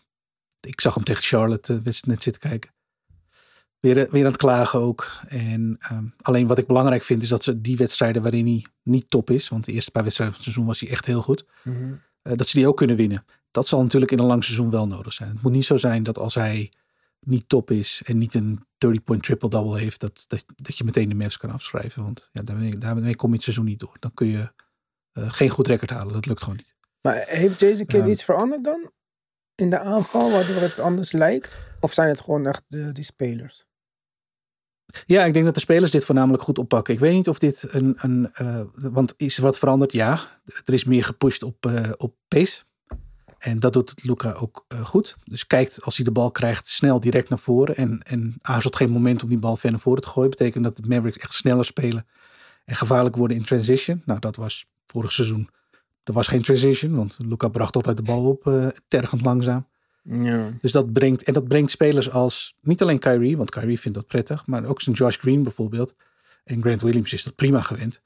[0.60, 2.73] ik zag hem tegen Charlotte eh, net zitten kijken.
[3.84, 5.10] Weer, eh, weer aan het klagen ook.
[5.28, 9.10] En ehm, alleen wat ik belangrijk vind is dat ze die wedstrijden waarin hij niet
[9.10, 11.44] top is, want de eerste paar wedstrijden van het seizoen was hij echt heel goed,
[11.64, 11.92] Mhm.
[12.22, 13.24] eh, dat ze die ook kunnen winnen.
[13.50, 15.28] Dat zal natuurlijk in een lang seizoen wel nodig zijn.
[15.30, 16.72] Het moet niet zo zijn dat als hij
[17.20, 21.14] niet top is en niet een 30-point triple-double heeft, dat, dat, dat je meteen de
[21.14, 22.02] Mavs kan afschrijven.
[22.02, 23.96] Want ja, daarmee, daarmee kom je het seizoen niet door.
[23.98, 24.52] Dan kun je
[25.12, 26.12] eh, geen goed record halen.
[26.12, 26.74] Dat lukt gewoon niet.
[27.00, 28.10] Maar heeft Jason Kidd Ja.
[28.10, 28.90] iets veranderd dan?
[29.54, 31.58] In de aanval, waardoor het anders lijkt?
[31.80, 33.66] Of zijn het gewoon echt de, die spelers?
[35.06, 36.94] Ja, ik denk dat de spelers dit voornamelijk goed oppakken.
[36.94, 37.96] Ik weet niet of dit een.
[38.00, 39.92] een eh, want is er wat veranderd?
[39.92, 40.20] Ja.
[40.64, 42.62] Er is meer gepusht op, eh, op pace.
[43.38, 45.16] En dat doet Luca ook eh, goed.
[45.24, 47.76] Dus kijkt als hij de bal krijgt snel direct naar voren.
[47.76, 50.30] En, en aarzelt geen moment om die bal ver naar voren te gooien.
[50.30, 52.06] Betekent dat de Mavericks echt sneller spelen.
[52.64, 54.02] En gevaarlijk worden in transition.
[54.04, 55.48] Nou, dat was vorig seizoen.
[56.02, 59.66] Er was geen transition, want Luca bracht altijd de bal op, tergend langzaam.
[60.04, 60.50] Ja.
[60.60, 64.06] Dus dat brengt, en dat brengt spelers als, niet alleen Kyrie, want Kyrie vindt dat
[64.06, 65.94] prettig, maar ook zijn Josh Green bijvoorbeeld.
[66.44, 68.00] En Grant Williams is dat prima gewend.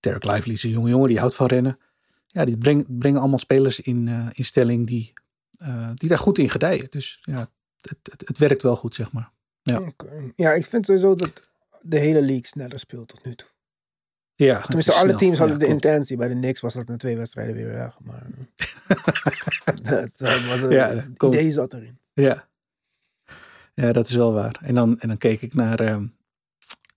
[0.00, 1.78] Derek Lively is een jonge jongen, die houdt van rennen.
[2.26, 5.12] Ja, die brengt, brengen allemaal spelers in, eh, in stelling die,
[5.56, 6.86] eh, die daar goed in gedijen.
[6.90, 9.30] Dus ja, het, het, het werkt wel goed, zeg maar.
[9.62, 9.92] Ja.
[10.34, 11.42] Ja, ik vind sowieso dat
[11.80, 13.48] de hele league sneller speelt tot nu toe.
[14.36, 15.18] Ja, Tenminste, alle snel.
[15.18, 15.84] teams hadden Ja, de klopt.
[15.84, 16.16] intentie.
[16.16, 17.98] Bij de Knicks was dat na twee wedstrijden weer weg.
[18.00, 18.26] Maar
[19.82, 20.12] dat,
[20.48, 21.28] was een, Ja, het kom.
[21.32, 21.98] idee zat erin.
[22.12, 22.48] Ja.
[23.74, 24.58] ja, dat is wel waar.
[24.62, 26.06] En dan, en dan keek ik naar ehm,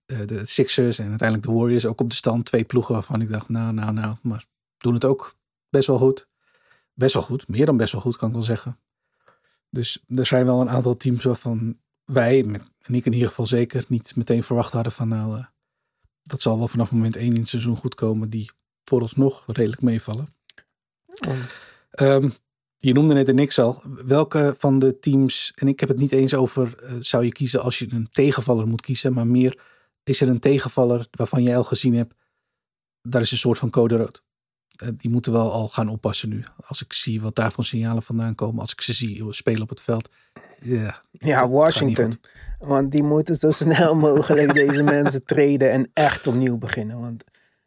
[0.06, 1.86] eh, de Sixers en uiteindelijk de Warriors.
[1.86, 2.44] Ook op de stand.
[2.44, 4.14] Twee ploegen waarvan ik dacht, nou, nou, nou.
[4.22, 4.44] Maar
[4.76, 5.34] doen het ook
[5.68, 6.26] best wel goed.
[6.94, 7.48] Best wel goed.
[7.48, 8.78] Meer dan best wel goed, kan ik wel zeggen.
[9.70, 13.46] Dus er zijn wel een aantal teams waarvan wij, met, en ik in ieder geval
[13.46, 15.44] zeker, niet meteen verwacht hadden van nou, eh,
[16.22, 18.30] dat zal wel vanaf moment één in het seizoen goed komen.
[18.30, 18.50] Die
[18.84, 20.34] vooralsnog redelijk meevallen.
[21.28, 21.34] Oh.
[21.90, 22.30] Ehm,
[22.76, 23.82] je noemde net de niks al.
[24.06, 27.62] Welke van de teams, en ik heb het niet eens over, eh, zou je kiezen
[27.62, 29.58] als je een tegenvaller moet kiezen, maar meer
[30.04, 32.14] is er een tegenvaller waarvan je al gezien hebt,
[33.02, 34.24] daar is een soort van code rood.
[34.80, 36.44] Eh, die moeten wel al gaan oppassen nu.
[36.66, 39.68] Als ik zie wat daar van signalen vandaan komen, als ik ze zie spelen op
[39.68, 40.10] het veld.
[40.58, 42.20] Ja, Ja, Washington.
[42.58, 47.00] Want die moeten zo snel mogelijk deze mensen treden en echt opnieuw beginnen.
[47.00, 47.24] Want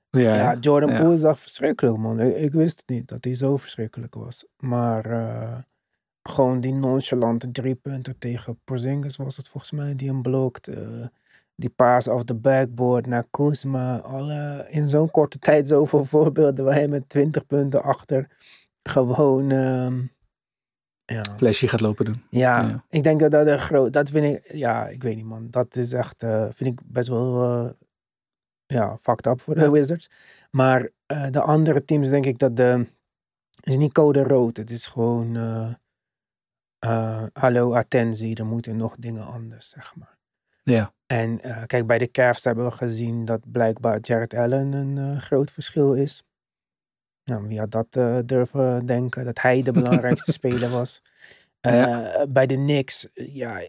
[0.09, 1.01] Ja, ja, Jordan ja.
[1.01, 2.19] Poole echt verschrikkelijk, man.
[2.19, 4.45] Ik, ik wist niet dat hij zo verschrikkelijk was.
[4.57, 5.57] Maar eh,
[6.29, 10.67] gewoon die nonchalante drie punten tegen Porzingis was het volgens mij, die hem blokt.
[10.67, 11.07] eh,
[11.55, 13.97] die paas off the backboard naar Kuzma.
[13.97, 18.27] Alle, in zo'n korte tijd zoveel voorbeelden waar hij met 20 punten achter
[18.89, 19.51] gewoon...
[19.51, 20.01] ehm,
[21.05, 22.23] ja, Flesje gaat lopen doen.
[22.29, 22.85] ja, Ja.
[22.89, 23.93] ik denk dat dat een groot.
[23.93, 24.53] Dat vind ik.
[24.53, 25.49] Ja, ik weet niet, man.
[25.49, 26.23] Dat is echt.
[26.23, 27.43] eh, vind ik best wel.
[27.65, 27.71] eh,
[28.65, 30.09] ja, fucked up voor de Wizards.
[30.51, 32.63] Maar eh, de andere teams, denk ik dat de.
[33.55, 34.57] Het is niet code rood.
[34.57, 35.35] Het is gewoon.
[37.33, 38.35] hallo, attentie.
[38.35, 40.17] Er moeten nog dingen anders, zeg maar.
[40.61, 44.97] Ja, En eh, kijk, bij de Cavs hebben we gezien dat blijkbaar Jared Allen een
[44.97, 46.23] eh, groot verschil is.
[47.23, 49.25] Nou, wie had dat eh, durven denken?
[49.25, 51.01] Dat hij de belangrijkste speler was.
[52.29, 53.59] Bij de Knicks, ja,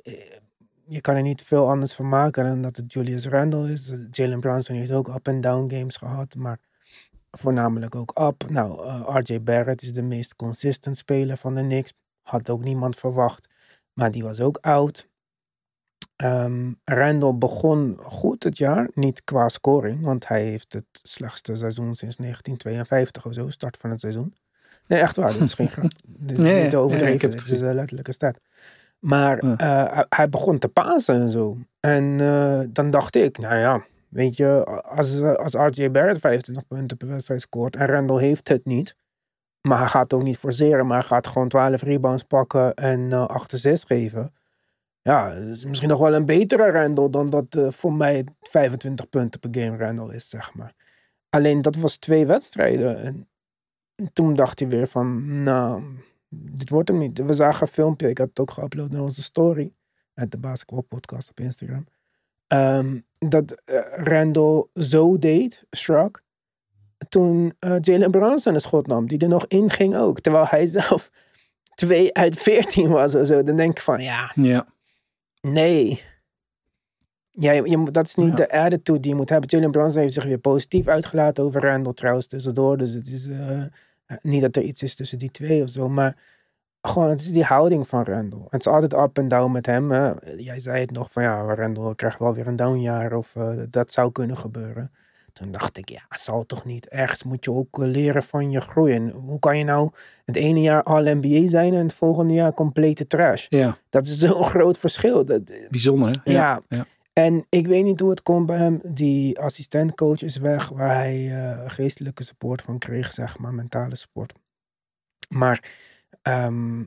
[0.87, 3.95] je kan er niet veel anders van maken dan dat het Julius Randle is.
[4.11, 6.59] Jalen Brunson heeft ook up-and-down games gehad, maar
[7.31, 8.51] voornamelijk ook up.
[8.51, 11.93] Nou, RJ Barrett is de meest consistent speler van de Knicks.
[12.23, 13.49] Had ook niemand verwacht,
[13.93, 15.09] maar die was ook oud.
[16.85, 22.17] Randall begon goed het jaar, niet qua scoring, want hij heeft het slechtste seizoen sinds
[22.17, 24.35] 1952 of zo, start van het seizoen.
[24.89, 25.91] Nee, echt waar, dit is geen grap.
[26.07, 28.39] Dit is Nee, niet te overdreven, het dit is een letterlijke stat.
[28.99, 29.57] Maar Ja.
[29.57, 31.59] eh, hij, begon te pasen en zo.
[31.81, 36.97] En eh, dan dacht ik, nou ja, weet je, als, als RJ Barrett 25 punten
[36.97, 38.97] per wedstrijd scoort en Randall heeft het niet,
[39.61, 43.27] maar hij gaat ook niet forceren, maar hij gaat gewoon 12 rebounds pakken en eh
[43.27, 44.33] 8 assists geven.
[45.05, 45.35] Ja,
[45.67, 49.77] misschien nog wel een betere Randall dan dat eh, voor mij 25 punten per game
[49.77, 50.75] Randall is, zeg maar.
[51.29, 53.03] Alleen dat was twee wedstrijden.
[53.03, 53.29] En
[54.13, 55.83] toen dacht hij weer van, nou,
[56.29, 57.19] dit wordt hem niet.
[57.19, 59.73] We zagen een filmpje, ik had het ook geüpload naar onze story.
[60.15, 61.87] Uit de Basketball podcast op Instagram.
[62.47, 66.23] Ehm, dat eh, Randall zo deed, struck.
[67.09, 70.21] Toen eh, Jalen Brunson een schot nam, die er nog in ging ook.
[70.21, 71.11] Terwijl hij zelf
[71.75, 73.43] 2 uit 14 was of zo.
[73.43, 74.73] Dan denk ik van, ja, Ja.
[75.45, 76.03] Nee.
[77.31, 78.35] Ja, je, dat is niet Ja.
[78.35, 79.51] de attitude die je moet hebben.
[79.51, 82.77] Jalen Brunson heeft zich weer positief uitgelaten over Randall trouwens tussendoor.
[82.77, 83.63] Dus het is eh,
[84.21, 85.89] niet dat er iets is tussen die twee of zo.
[85.89, 86.17] Maar
[86.81, 88.47] gewoon, het is die houding van Randall.
[88.49, 89.91] Het is altijd up en down met hem.
[89.91, 90.13] Hè.
[90.37, 93.93] Jij zei het nog van ja, Randall krijgt wel weer een downjaar of eh, dat
[93.93, 94.93] zou kunnen gebeuren.
[95.35, 96.89] Toen dacht ik, ja, zal toch niet.
[96.89, 99.11] Ergens moet je ook eh, leren van je groeien.
[99.11, 99.91] Hoe kan je nou
[100.25, 103.47] het ene jaar All-NBA zijn en het volgende jaar complete trash?
[103.49, 105.25] Ja, Dat is zo'n groot verschil.
[105.25, 106.33] Dat, bijzonder hè?
[106.33, 106.61] ja.
[106.69, 106.87] ja.
[107.15, 108.81] En ik weet niet hoe het komt bij hem.
[108.83, 114.33] Die assistentcoach is weg, waar hij eh, geestelijke support van kreeg, zeg maar, mentale support.
[115.29, 115.65] Maar
[116.23, 116.85] ehm,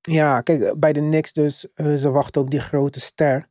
[0.00, 3.48] ja, kijk, bij de Knicks dus, eh, ze wachten op die grote ster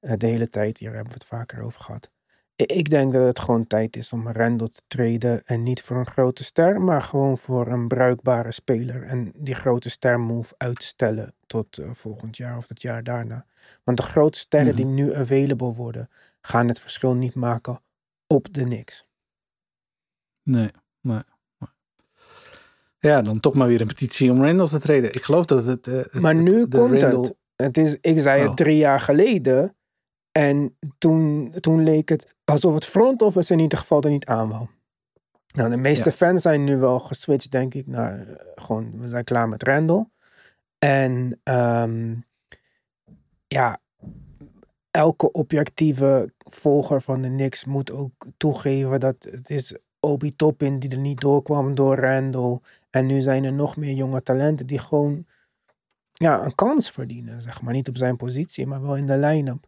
[0.00, 0.78] eh, de hele tijd.
[0.78, 2.12] Hier hebben we het vaker over gehad.
[2.66, 5.44] Ik denk dat het gewoon tijd is om Randall te treden.
[5.44, 9.02] En niet voor een grote ster, maar gewoon voor een bruikbare speler.
[9.02, 13.46] En die grote ster move uitstellen tot eh, volgend jaar of het jaar daarna.
[13.84, 16.08] Want de grote sterren die nu available worden,
[16.40, 17.80] gaan het verschil niet maken
[18.26, 19.06] op de niks.
[20.42, 21.20] Nee, nee.
[22.98, 25.12] Ja, dan toch maar weer een petitie om Randall te treden.
[25.14, 25.86] Ik geloof dat het...
[25.86, 27.34] eh, het Maar nu komt Randall- het.
[27.56, 28.46] het is, ik zei Oh.
[28.48, 29.76] het drie jaar geleden.
[30.32, 34.48] En toen, toen leek het alsof het front office in ieder geval er niet aan
[34.48, 34.66] wou.
[35.54, 36.16] Nou, de meeste Ja.
[36.16, 40.06] fans zijn nu wel geswitcht, denk ik, naar eh, gewoon, we zijn klaar met Randall.
[40.78, 42.14] En ehm,
[43.48, 43.80] ja,
[44.90, 50.90] elke objectieve volger van de Knicks moet ook toegeven dat het is Obi Toppin die
[50.90, 52.58] er niet doorkwam door Randall.
[52.90, 55.26] En nu zijn er nog meer jonge talenten die gewoon
[56.12, 57.72] ja, een kans verdienen, zeg maar.
[57.72, 59.66] Niet op zijn positie, maar wel in de line-up.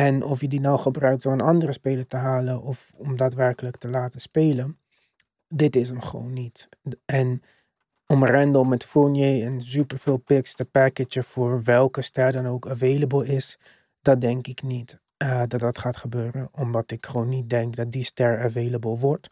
[0.00, 3.76] En of je die nou gebruikt om een andere speler te halen of om daadwerkelijk
[3.76, 4.78] te laten spelen,
[5.48, 6.68] dit is hem gewoon niet.
[7.04, 7.42] En
[8.06, 13.26] om Randall met Fournier en superveel picks te packagen voor welke ster dan ook available
[13.26, 13.58] is,
[14.00, 16.48] dat denk ik niet eh, dat dat gaat gebeuren.
[16.52, 19.28] Omdat ik gewoon niet denk dat die ster available wordt.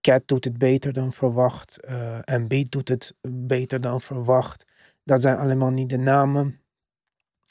[0.00, 1.80] Cat doet het beter dan verwacht.
[1.80, 4.64] eh Embiid doet het beter dan verwacht.
[5.04, 6.63] Dat zijn allemaal niet de namen.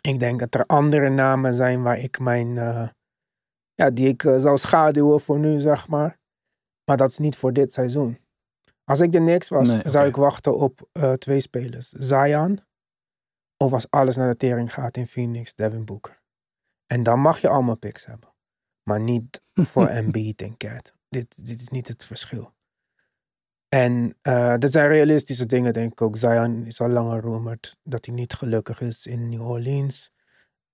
[0.07, 2.89] Ik denk dat er andere namen zijn waar ik mijn, eh,
[3.73, 6.19] ja, die ik eh, zou schaduwen voor nu, zeg maar.
[6.85, 8.17] Maar dat is niet voor dit seizoen.
[8.83, 11.89] Als ik de Knicks was, Nee, zou ik wachten op eh, twee spelers.
[11.89, 12.59] Zion,
[13.57, 16.21] of als alles naar de tering gaat in Phoenix, Devin Booker.
[16.85, 18.31] En dan mag je allemaal picks hebben.
[18.89, 20.93] Maar niet voor Embiid en Cat.
[21.09, 22.53] Dit, dit is niet het verschil.
[23.73, 26.17] En eh dat zijn realistische dingen, denk ik ook.
[26.17, 30.12] Zion is al langer rumored dat hij niet gelukkig is in New Orleans.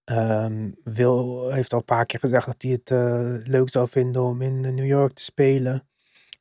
[0.04, 4.24] Ehm Will heeft al een paar keer gezegd dat hij het eh, leuk zou vinden
[4.24, 5.88] om in eh, New York te spelen.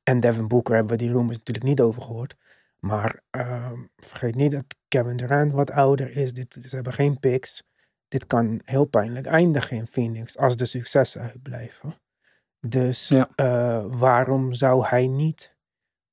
[0.02, 2.34] En Devin Booker hebben we die rumors natuurlijk niet over gehoord.
[2.80, 6.32] Maar ehm, vergeet niet dat Kevin Durant wat ouder is.
[6.32, 7.62] Dit, ze hebben geen picks.
[8.08, 11.94] Dit kan heel pijnlijk eindigen in Phoenix als de successen uitblijven.
[12.68, 13.28] Dus Ja.
[13.86, 15.56] waarom zou hij niet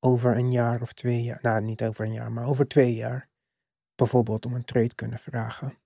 [0.06, 3.30] over een jaar of twee jaar, nou niet over een jaar, maar over twee jaar,
[3.96, 5.78] bijvoorbeeld om een trade kunnen vragen?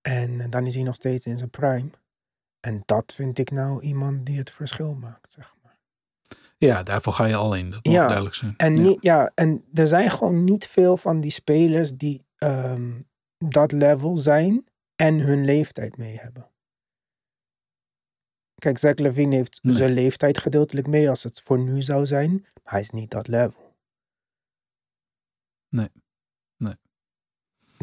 [0.00, 1.90] En eh, dan is hij nog steeds in zijn prime.
[2.60, 5.78] En dat vind ik nou iemand die het verschil maakt, zeg maar.
[6.58, 7.70] Ja, daarvoor ga je al in.
[7.70, 8.54] Dat moet Ja, duidelijk zijn.
[8.56, 8.82] En, ja.
[8.82, 13.00] niet, ja, en er zijn gewoon niet veel van die spelers die ehm,
[13.38, 14.64] dat level zijn
[14.96, 16.50] en hun leeftijd mee hebben.
[18.58, 19.76] Kijk, Zach Levine heeft Nee.
[19.76, 22.30] zijn leeftijd gedeeltelijk mee als het voor nu zou zijn.
[22.30, 23.74] Maar hij is niet dat level.
[25.68, 25.88] Nee.
[26.56, 26.74] Nee.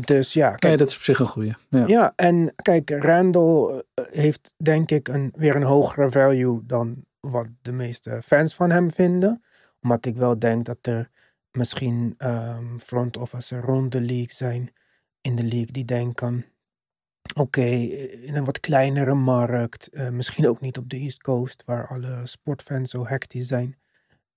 [0.05, 1.53] Dus ja, Nee, kijk, dat is op zich een goeie.
[1.69, 1.87] Ja.
[1.87, 7.47] ja, en kijk, Randall eh, heeft denk ik een, weer een hogere value dan wat
[7.61, 9.43] de meeste fans van hem vinden.
[9.81, 11.09] Omdat ik wel denk dat er
[11.51, 14.73] misschien ehm front office rond de league zijn
[15.21, 16.45] in de league die denken...
[17.35, 21.63] Oké, eh, in een wat kleinere markt, eh, misschien ook niet op de East Coast,
[21.65, 23.81] waar alle sportfans zo hectisch zijn.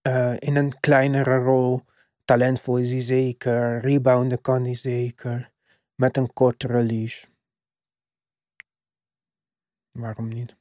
[0.00, 1.80] eh, in een kleinere rol,
[2.24, 5.50] talentvol is hij zeker, rebounden kan hij zeker
[5.94, 7.24] met een kortere leash.
[9.92, 10.56] Waarom niet?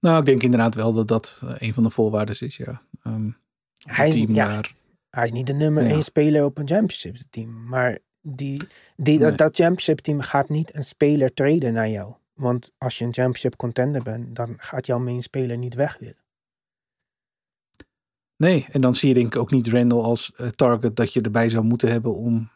[0.00, 2.82] Nou, ik denk inderdaad wel dat dat een van de voorwaarden is, ja.
[3.02, 3.30] Ehm,
[3.78, 4.46] Hij is- team ja.
[4.46, 4.74] waar-
[5.10, 5.90] Hij is niet de nummer Ja.
[5.90, 7.66] één speler op een championship team.
[7.68, 8.62] Maar die,
[8.96, 9.28] die, Nee.
[9.28, 12.14] dat, dat championship team gaat niet een speler traden naar jou.
[12.34, 16.28] Want als je een championship contender bent, dan gaat jouw main speler niet weg willen.
[18.36, 21.20] Nee, en dan zie je denk ik ook niet Randall als eh, target dat je
[21.20, 22.50] erbij zou moeten hebben om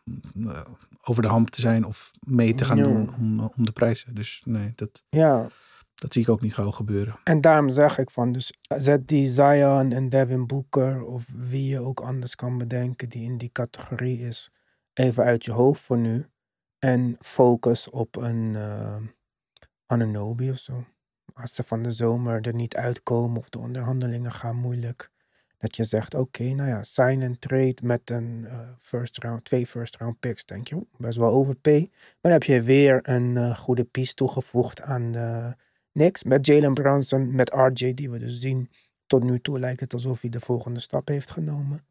[0.47, 0.61] eh,
[1.03, 4.15] over de hamp te zijn of mee te gaan doen om, eh, om de prijzen.
[4.15, 5.47] Dus nee, dat, Ja,
[5.95, 7.17] dat zie ik ook niet gauw gebeuren.
[7.25, 11.81] en daarom zeg ik van, dus zet die Zion en Devin Booker of wie je
[11.81, 14.51] ook anders kan bedenken die in die categorie is,
[14.95, 16.27] even uit je hoofd voor nu.
[16.79, 18.97] En focus op een eh
[19.87, 20.85] Ananobi of zo.
[21.35, 25.11] Als ze van de zomer er niet uitkomen of de onderhandelingen gaan moeilijk.
[25.59, 29.67] Dat je zegt, oké, nou ja, sign en trade met een eh, first round, twee
[29.67, 30.87] first round picks, denk je.
[30.97, 31.89] Best wel overpay.
[31.91, 35.55] Maar dan heb je weer een eh, goede piece toegevoegd aan de
[35.93, 36.25] Knicks.
[36.25, 38.71] Met Jalen Brunson, met RJ, die we dus zien.
[39.07, 41.87] Tot nu toe lijkt het alsof hij de volgende stap heeft genomen.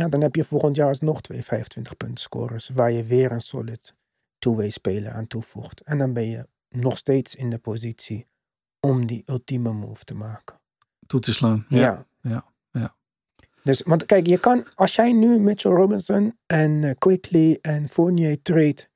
[0.00, 2.68] Ja, dan heb je volgend jaar nog twee 25 punten scorers.
[2.68, 3.94] Waar je weer een solid
[4.38, 5.80] two-way speler aan toevoegt.
[5.80, 8.26] En dan ben je nog steeds in de positie
[8.80, 10.60] om die ultieme move te maken.
[11.06, 11.66] Toe te slaan.
[11.68, 11.78] Ja.
[11.78, 12.06] Ja.
[12.20, 12.94] ja, ja.
[13.62, 18.42] Dus, want kijk, je kan, als jij nu Mitchell Robinson en eh, Quickly en Fournier
[18.42, 18.88] trade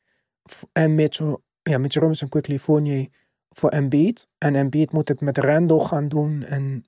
[0.73, 3.09] en Mitchell, ja, Mitchell Robinson, Quickly, Fournier
[3.49, 6.85] voor Embiid en Embiid moet het met Randall gaan doen en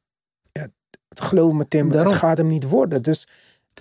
[0.53, 0.68] ja,
[1.09, 2.12] geloof me Tim, Daarom.
[2.12, 3.03] het gaat hem niet worden.
[3.03, 3.27] Dus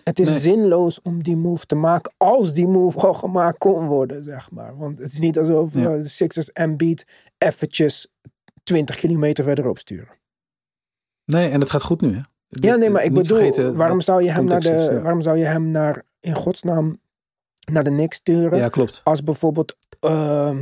[0.04, 0.40] het is Nee.
[0.40, 4.78] zinloos om die move te maken als die move al gemaakt kon worden, zeg maar.
[4.78, 5.96] Want het is niet alsof Ja.
[5.98, 7.06] de Sixers Embiid
[7.38, 8.08] eventjes
[8.64, 10.20] 20 kilometer verderop sturen.
[11.26, 12.14] Nee, en het gaat goed nu.
[12.14, 12.22] Hè?
[12.48, 15.02] Ja, nee, maar ik bedoel, waarom zou je hem naar de, context is, ja.
[15.02, 17.00] waarom zou je hem naar, in godsnaam,
[17.72, 18.58] naar de Knicks sturen?
[18.58, 19.02] Ja, klopt.
[19.04, 20.58] Als bijvoorbeeld ehm,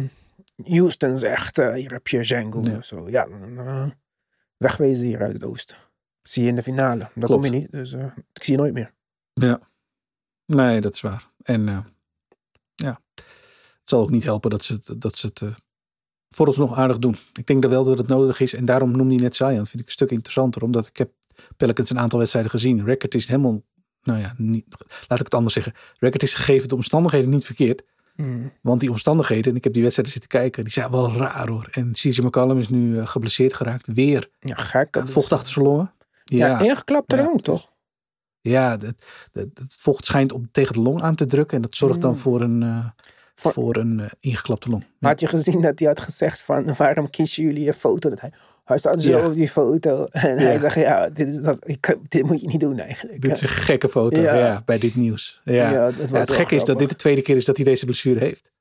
[0.64, 2.78] Houston zegt, eh, hier heb je Django Ja.
[2.78, 3.10] of zo.
[3.10, 3.88] Ja, dan eh,
[4.58, 5.78] wegwezen hier uit het oosten.
[6.22, 7.10] Zie je in de finale.
[7.14, 7.34] Klopt.
[7.34, 8.92] kom je niet, dus eh, ik zie je nooit meer.
[9.42, 9.60] Ja.
[10.46, 11.30] Nee, dat is waar.
[11.44, 11.80] En eh,
[12.76, 15.50] ja, het zal ook niet helpen dat ze het, dat ze het eh,
[16.30, 17.16] vooralsnog aardig doen.
[17.34, 18.54] Ik denk dat wel dat het nodig is.
[18.54, 19.54] En daarom noemde je net Zion.
[19.68, 20.64] Vind ik een stuk interessanter.
[20.64, 21.12] Omdat ik heb
[21.58, 22.84] Pelicans een aantal wedstrijden gezien.
[22.86, 23.62] Record is helemaal,
[24.02, 24.66] nou ja, niet,
[25.08, 25.74] laat ik het anders zeggen.
[25.98, 27.84] Record is gegeven de omstandigheden niet verkeerd.
[28.16, 28.52] Mm.
[28.62, 31.68] Want die omstandigheden, en ik heb die wedstrijden zitten kijken, die zijn wel raar hoor.
[31.72, 33.88] En CJ McCollum is nu eh, geblesseerd geraakt.
[33.94, 35.02] Weer Ja, gek.
[35.06, 35.94] vocht achter zijn longen.
[36.24, 37.26] Ja, Ja, ingeklapt er Ja.
[37.28, 37.72] ook, toch?
[38.50, 38.84] Ja het,
[39.32, 41.56] het, het vocht schijnt op, tegen de long aan te drukken.
[41.56, 42.18] En dat zorgt dan Mm.
[42.18, 42.86] voor een, eh,
[43.36, 44.86] Voor- voor een eh, ingeklapte long.
[45.00, 48.10] Had je gezien dat hij had gezegd van, waarom kiezen jullie een foto?
[48.10, 48.32] Dat hij,
[48.64, 49.26] hij staat zo Ja.
[49.28, 50.06] op die foto.
[50.12, 53.22] En hij zegt, ja, dit, is dat, ik, dit moet je niet doen eigenlijk.
[53.22, 54.62] Dit is een gekke foto Ja.
[54.66, 55.42] bij dit nieuws.
[55.44, 55.92] Ja.
[55.92, 58.52] Het wel gekke is dat dit de tweede keer is dat hij deze blessure heeft.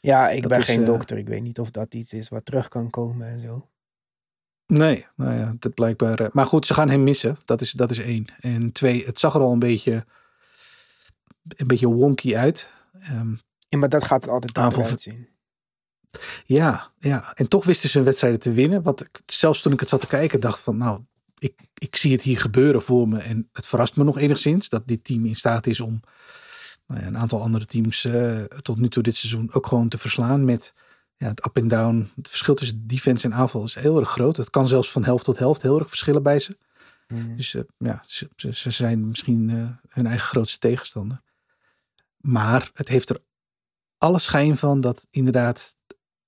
[0.00, 1.18] Ja, ik Dat ben is, geen eh, dokter.
[1.18, 3.68] Ik weet niet of dat iets is wat terug kan komen en zo.
[4.78, 6.20] Nee, nou ja, dat blijkbaar.
[6.20, 7.36] eh, maar goed, ze gaan hem missen.
[7.44, 8.24] Dat is, dat is één.
[8.40, 10.04] En twee, het zag er al een beetje,
[11.48, 12.72] een beetje wonky uit.
[13.00, 13.34] Ehm,
[13.68, 15.28] Ja, maar dat gaat altijd Aanval- zien.
[16.44, 18.82] ja, ja, en toch wisten ze hun wedstrijden te winnen.
[18.82, 21.00] Want ik, zelfs toen ik het zat te kijken, dacht van, nou,
[21.38, 23.18] ik, ik zie het hier gebeuren voor me.
[23.18, 26.00] En het verrast me nog enigszins dat dit team in staat is om
[26.86, 29.98] nou ja, een aantal andere teams eh, tot nu toe dit seizoen ook gewoon te
[29.98, 30.74] verslaan met
[31.22, 32.10] ja, het up en down.
[32.16, 34.36] Het verschil tussen defense en aanval is heel erg groot.
[34.36, 36.58] Het kan zelfs van helft tot helft heel erg verschillen bij ze.
[37.08, 37.36] Mm.
[37.36, 41.20] Dus eh, ja, ze, zijn misschien eh, hun eigen grootste tegenstander.
[42.16, 43.18] Maar het heeft er
[43.98, 45.76] alle schijn van dat inderdaad,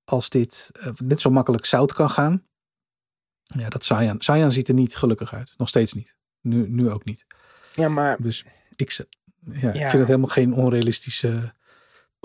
[0.05, 2.47] als dit eh, net zo makkelijk zout kan gaan.
[3.43, 5.55] Ja, dat Zion, Zion ziet er niet gelukkig uit.
[5.57, 6.17] Nog steeds niet.
[6.41, 7.27] Nu, nu ook niet.
[7.75, 8.45] Ja, maar Dus
[8.77, 8.99] ik, z-
[9.45, 9.89] ja, ik Ja.
[9.89, 11.55] vind het helemaal geen onrealistische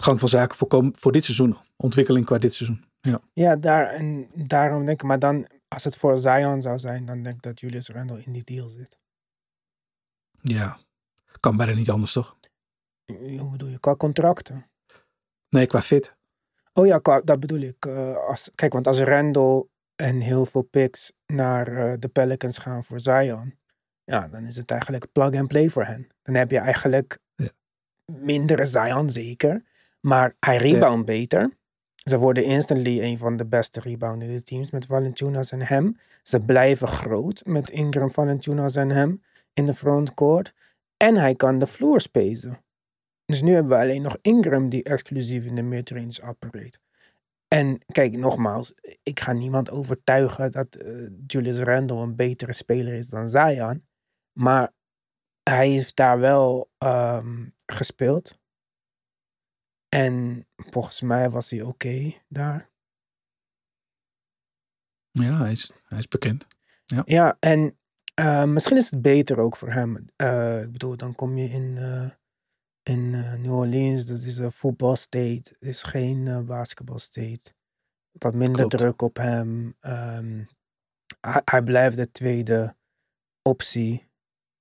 [0.01, 1.55] gang van zaken voor, kom- voor dit seizoen.
[1.75, 2.83] Ontwikkeling qua dit seizoen.
[3.01, 7.05] Ja, ja, daar, en daarom denk ik, maar dan, als het voor Zion zou zijn,
[7.05, 8.97] dan denk ik dat Julius Randle in die deal zit.
[10.41, 10.77] ja.
[11.39, 12.38] kan bijna niet anders toch?
[13.05, 13.79] Hoe bedoel je?
[13.79, 14.69] Qua contracten?
[15.49, 16.15] Nee, qua fit.
[16.73, 17.85] Oh ja, qua- dat bedoel ik.
[17.85, 22.83] Eh, als, kijk, want als Randle en heel veel picks naar eh, de Pelicans gaan
[22.83, 23.57] voor Zion,
[24.03, 26.07] ja, dan is het eigenlijk plug and play voor hen.
[26.21, 27.49] Dan heb je eigenlijk Ja.
[28.05, 29.63] mindere Zion zeker,
[30.01, 31.57] maar hij rebound beter.
[31.95, 35.97] Ze worden instantly een van de beste reboundende teams met Valanciunas en hem.
[36.23, 39.21] Ze blijven groot met Ingram, Valanciunas en hem
[39.53, 40.53] in de frontcourt.
[40.97, 42.63] En hij kan de floor spacen.
[43.25, 46.79] Dus nu hebben we alleen nog Ingram die exclusief in de midrange operate.
[47.47, 53.09] En kijk, nogmaals, ik ga niemand overtuigen dat eh, Julius Randle een betere speler is
[53.09, 53.85] dan Zion.
[54.31, 54.71] Maar
[55.43, 58.38] hij heeft daar wel ehm, gespeeld.
[59.89, 62.69] En volgens mij was hij oké daar.
[65.12, 66.47] Ja, hij is, hij is bekend.
[67.06, 67.78] Ja, en
[68.13, 70.06] eh, misschien is het beter ook voor hem.
[70.15, 72.09] Eh, ik bedoel, dan kom je in, eh,
[72.84, 73.09] in
[73.41, 77.53] New Orleans, dat is een voetbalstate, het is geen basketbalstate.
[78.11, 78.78] Wat minder Klopt.
[78.78, 79.76] druk op hem.
[79.80, 80.43] Ehm,
[81.22, 82.76] hij, hij blijft de tweede
[83.41, 84.09] optie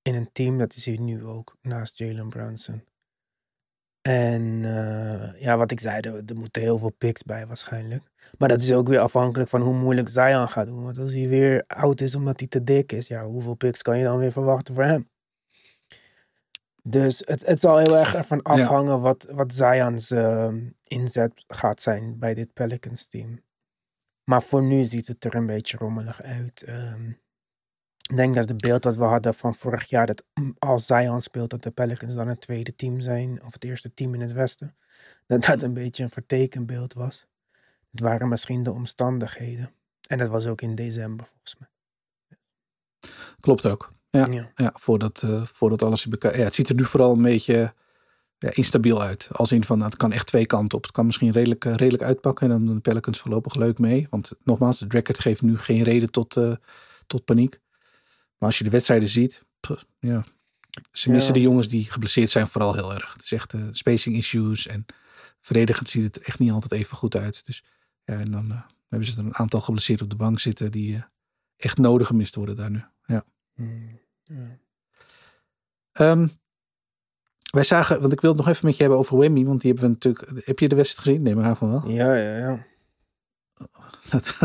[0.01, 0.57] in een team.
[0.57, 2.83] Dat is hij nu ook, naast Jalen Brunson.
[4.09, 8.03] En eh, ja, wat ik zei, er, er moeten heel veel picks bij waarschijnlijk.
[8.37, 10.83] Maar dat is ook weer afhankelijk van hoe moeilijk Zion gaat doen.
[10.83, 13.97] Want als hij weer oud is omdat hij te dik is, ja, hoeveel picks kan
[13.97, 15.09] je dan weer verwachten voor hem?
[16.83, 18.51] Dus het, het zal heel erg ervan Ja.
[18.53, 20.53] afhangen wat, wat Zion's eh,
[20.87, 23.41] inzet gaat zijn bij dit Pelicans team.
[24.23, 26.61] Maar voor nu ziet het er een beetje rommelig uit.
[26.63, 27.11] Ehm,
[28.09, 30.23] ik denk dat het beeld dat we hadden van vorig jaar, dat
[30.59, 34.13] als Zion speelt, dat de Pelicans dan het tweede team zijn, of het eerste team
[34.13, 34.75] in het Westen,
[35.27, 37.25] dat dat een beetje een vertekenbeeld was.
[37.91, 39.71] Het waren misschien de omstandigheden.
[40.07, 41.69] En dat was ook in december volgens mij.
[43.39, 43.93] Klopt ook.
[44.09, 44.27] Ja.
[44.31, 44.51] Ja.
[44.55, 46.07] Ja, voordat, eh, voordat alles.
[46.19, 47.73] Ja, het ziet er nu vooral een beetje
[48.37, 49.29] ja, instabiel uit.
[49.31, 50.83] Als in van, nou, het kan echt twee kanten op.
[50.83, 52.45] Het kan misschien redelijk, eh, redelijk uitpakken.
[52.45, 54.07] En dan doen de Pelicans voorlopig leuk mee.
[54.09, 56.53] Want nogmaals, het record geeft nu geen reden tot, eh,
[57.07, 57.59] tot paniek.
[58.39, 59.45] Maar als je de wedstrijden ziet...
[59.59, 60.23] pff, ja,
[60.91, 61.39] ze missen Ja.
[61.39, 63.13] de jongens die geblesseerd zijn vooral heel erg.
[63.13, 64.67] Het is echt eh, spacing issues.
[64.67, 64.85] En
[65.41, 67.45] verdedigend ziet het er echt niet altijd even goed uit.
[67.45, 67.63] Dus
[68.03, 70.71] ja, en dan eh, hebben ze er een aantal geblesseerd op de bank zitten...
[70.71, 71.01] die eh,
[71.55, 72.83] echt nodig gemist worden daar nu.
[73.05, 73.23] Ja.
[73.55, 73.99] Hmm.
[75.91, 76.27] Ehm,
[77.51, 79.71] wij zagen, want ik wil het nog even met je hebben over Wemby, want die
[79.73, 80.45] hebben we natuurlijk.
[80.45, 81.21] Heb je de wedstrijd gezien?
[81.21, 81.89] Nee, maar aan van wel.
[81.89, 82.65] Ja, ja, ja.
[84.09, 84.37] Dat-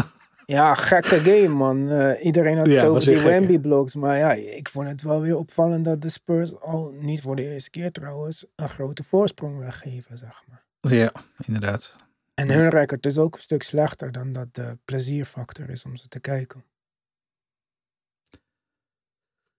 [0.47, 1.89] Ja, gekke game, man.
[1.91, 3.23] Eh, iedereen had Ja, het over die hè?
[3.23, 3.95] Wemby-blogs.
[3.95, 7.43] Maar ja, ik vond het wel weer opvallend dat de Spurs al niet voor de
[7.53, 10.65] eerste keer trouwens een grote voorsprong weggeven, zeg maar.
[10.93, 11.13] ja,
[11.47, 11.97] inderdaad.
[12.35, 16.09] En hun record is ook een stuk slechter dan dat de plezierfactor is om ze
[16.09, 16.65] te kijken.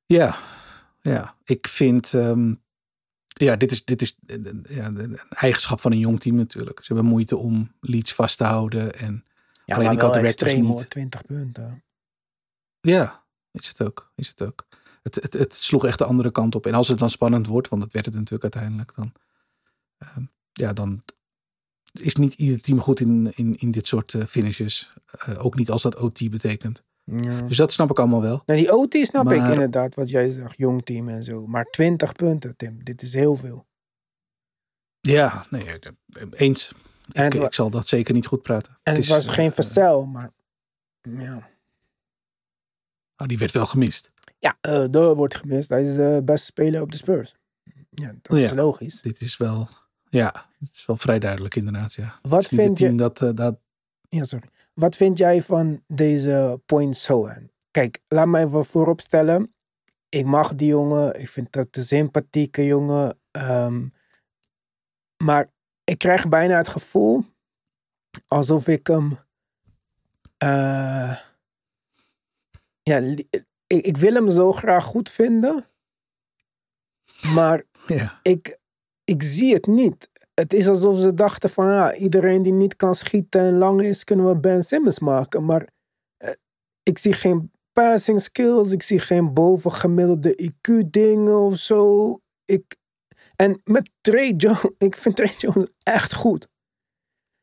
[0.05, 0.35] Ja,
[1.01, 1.35] ja.
[1.43, 2.13] Ik vind.
[2.13, 2.53] ehm,
[3.27, 4.37] ja, dit is, dit is eh,
[4.69, 6.83] ja, een eigenschap van een jong team natuurlijk.
[6.83, 8.93] Ze hebben moeite om leads vast te houden.
[8.93, 9.25] En
[9.65, 10.73] Ja, Alleen maar ik had wel de Raptors extreem niet.
[10.79, 11.83] hoor, 20 punten.
[12.81, 14.11] ja, is het ook.
[14.15, 14.67] Is het ook.
[15.03, 16.65] Het, het, het sloeg echt de andere kant op.
[16.65, 19.11] En als het dan spannend wordt, want dat werd het natuurlijk uiteindelijk, dan.
[19.97, 21.01] ehm, ja, dan
[21.91, 24.93] is niet ieder team goed in, in, in dit soort eh, finishes.
[25.05, 26.83] Eh, ook niet als dat OT betekent.
[27.03, 27.41] Ja.
[27.41, 28.43] Dus dat snap ik allemaal wel.
[28.45, 31.47] Nou, die OT snap ik inderdaad, wat jij zegt, jong team en zo.
[31.47, 33.67] Maar 20 punten, Tim, dit is heel veel.
[34.99, 35.91] Ja, nee, eh,
[36.31, 36.71] eens.
[37.11, 38.77] En Ik, het zal dat zeker niet goed praten.
[38.83, 40.31] En het, is, was geen eh, Vassell, maar
[41.01, 41.49] ja.
[43.17, 44.11] oh, die werd wel gemist.
[44.39, 45.69] Ja, Door wordt gemist.
[45.69, 47.35] Hij is de beste speler op de Spurs.
[47.89, 48.55] Ja, dat is Ja.
[48.55, 49.01] logisch.
[49.01, 49.67] Dit is wel,
[50.09, 52.19] ja, het is wel vrij duidelijk inderdaad, ja.
[52.21, 52.95] Wat Het is vind het je...
[52.95, 53.57] dat, eh, dat,
[54.09, 54.49] Ja, sorry.
[54.73, 57.49] Wat vind jij van deze Point Sohan?
[57.71, 59.53] Kijk, laat me even vooropstellen.
[60.09, 61.19] Ik mag die jongen.
[61.19, 63.19] Ik vind dat een sympathieke jongen.
[63.31, 63.87] ehm,
[65.23, 65.53] maar
[65.85, 67.23] ik krijg bijna het gevoel
[68.27, 69.17] alsof ik hem.
[70.37, 71.19] eh,
[72.83, 73.15] ja,
[73.67, 75.65] ik wil hem zo graag goed vinden.
[77.33, 78.57] Maar ja, ik,
[79.03, 80.09] ik zie het niet.
[80.33, 84.03] Het is alsof ze dachten van ja, iedereen die niet kan schieten en lang is,
[84.03, 85.45] kunnen we Ben Simmons maken.
[85.45, 85.67] Maar
[86.17, 86.33] eh,
[86.83, 92.19] ik zie geen passing skills, ik zie geen bovengemiddelde IQ dingen of zo.
[92.45, 92.77] Ik,
[93.35, 96.47] en met Trey Jones, ik vind Trey Jones echt goed.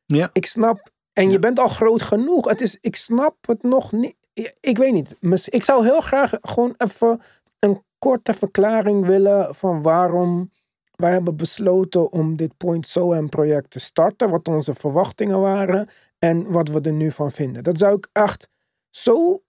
[0.07, 2.49] ja, Ik snap, en je bent al groot genoeg.
[2.49, 4.16] Het is, ik snap het nog niet.
[4.61, 5.16] Ik, weet niet.
[5.47, 7.20] Ik zou heel graag gewoon even
[7.59, 10.51] een korte verklaring willen van waarom
[10.93, 14.30] wij hebben besloten om dit Point So project te starten.
[14.30, 15.88] Wat onze verwachtingen waren
[16.18, 17.62] en wat we er nu van vinden.
[17.62, 18.49] Dat zou ik echt
[18.90, 19.43] zo,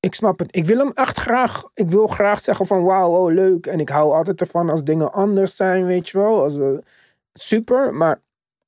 [0.00, 0.56] ik snap het.
[0.56, 3.66] Ik wil hem echt graag, ik wil graag zeggen van wauw, oh leuk.
[3.66, 6.42] En ik hou altijd ervan als dingen anders zijn, weet je wel.
[6.42, 6.78] Als, eh,
[7.32, 8.20] super, maar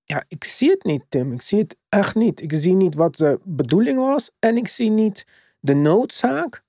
[0.05, 1.33] ja, ik zie het niet, Tim.
[1.33, 2.41] Ik zie het echt niet.
[2.41, 4.31] Ik zie niet wat de bedoeling was.
[4.39, 5.27] En ik zie niet
[5.61, 6.65] de noodzaak.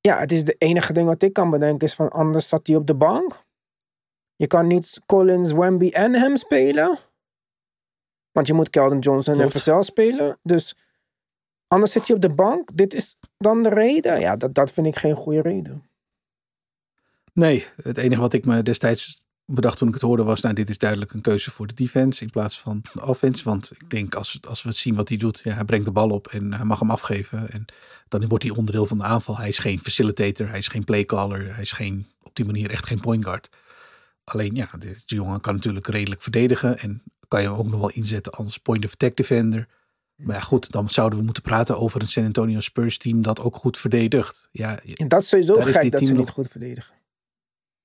[0.00, 2.76] Ja, het is de enige ding wat ik kan bedenken is van anders zat hij
[2.76, 3.44] op de bank.
[4.36, 6.98] Je kan niet Collins, Wemby en hem spelen.
[8.32, 9.50] Want je moet Keldon Johnson en.
[9.50, 10.38] Vassell spelen.
[10.42, 10.76] Dus
[11.68, 12.76] anders zit hij op de bank.
[12.76, 14.20] Dit is dan de reden.
[14.20, 15.90] Ja, dat, dat vind ik geen goede reden.
[17.32, 17.66] nee.
[17.82, 20.78] Het enige wat ik me destijds bedacht toen ik het hoorde was, nou, dit is
[20.78, 23.44] duidelijk een keuze voor de defense in plaats van de offense.
[23.44, 26.10] Want ik denk, als, als we zien wat hij doet, ja, hij brengt de bal
[26.10, 27.50] op en hij mag hem afgeven.
[27.50, 27.64] En
[28.08, 29.36] dan wordt hij onderdeel van de aanval.
[29.36, 32.86] Hij is geen facilitator, hij is geen playcaller, hij is geen, op die manier echt
[32.86, 33.48] geen point guard.
[34.24, 37.90] Alleen, ja, deze jongen kan natuurlijk redelijk verdedigen en kan je hem ook nog wel
[37.90, 39.68] inzetten als point of attack defender.
[40.16, 43.40] Maar ja, goed, dan zouden we moeten praten over een San Antonio Spurs team dat
[43.40, 44.48] ook goed verdedigt.
[44.52, 46.94] Ja, En dat is sowieso is gek dat ze niet goed verdedigen.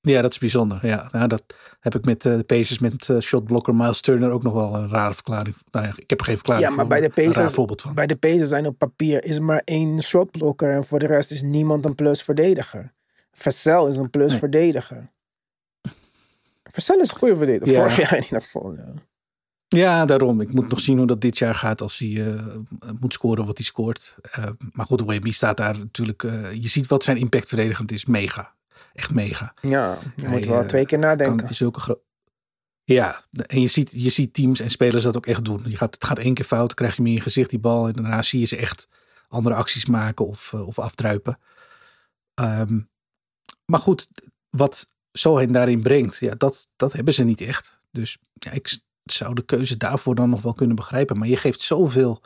[0.01, 0.87] Ja, dat is bijzonder.
[0.87, 1.43] Ja, nou, dat
[1.79, 4.89] heb ik met eh, de Pacers, met eh, shotblokker Miles Turner ook nog wel een
[4.89, 5.55] rare verklaring.
[5.71, 7.93] Nou ja, ik heb er geen verklaring Ja, maar voor, bij de Pacers, voorbeeld van.
[7.95, 11.31] bij de Pacers zijn op papier is er maar één shotblokker en voor de rest
[11.31, 12.91] is niemand een plus verdediger.
[13.31, 14.39] Vassell is een plus Nee.
[17.01, 17.73] is een goede verdediger.
[17.73, 17.79] Ja.
[17.81, 18.75] Vorig jaar in ieder geval.
[18.75, 18.93] ja.
[19.77, 20.41] Ja, daarom.
[20.41, 22.55] Ik moet nog zien hoe dat dit jaar gaat als hij eh,
[22.99, 24.17] moet scoren wat hij scoort.
[24.21, 26.23] Eh, maar goed, Wemby staat daar natuurlijk.
[26.23, 28.05] eh, je ziet wat zijn impact verdedigend is.
[28.05, 28.55] Mega.
[28.93, 29.53] Echt mega.
[29.61, 31.45] Ja, je Hij, moet wel twee keer nadenken.
[31.45, 31.99] Kan zulke
[32.83, 35.61] ja, en je ziet, je ziet teams en spelers dat ook echt doen.
[35.65, 37.87] Je gaat, het gaat één keer fout, krijg je meer in je gezicht die bal.
[37.87, 38.87] En daarna zie je ze echt
[39.27, 41.39] andere acties maken of, of afdruipen.
[42.33, 42.79] Ehm,
[43.65, 44.07] maar goed,
[44.49, 47.81] wat Sohen daarin brengt, ja, dat, dat hebben ze niet echt.
[47.91, 51.17] Dus ja, ik zou de keuze daarvoor dan nog wel kunnen begrijpen.
[51.17, 52.21] Maar je geeft zoveel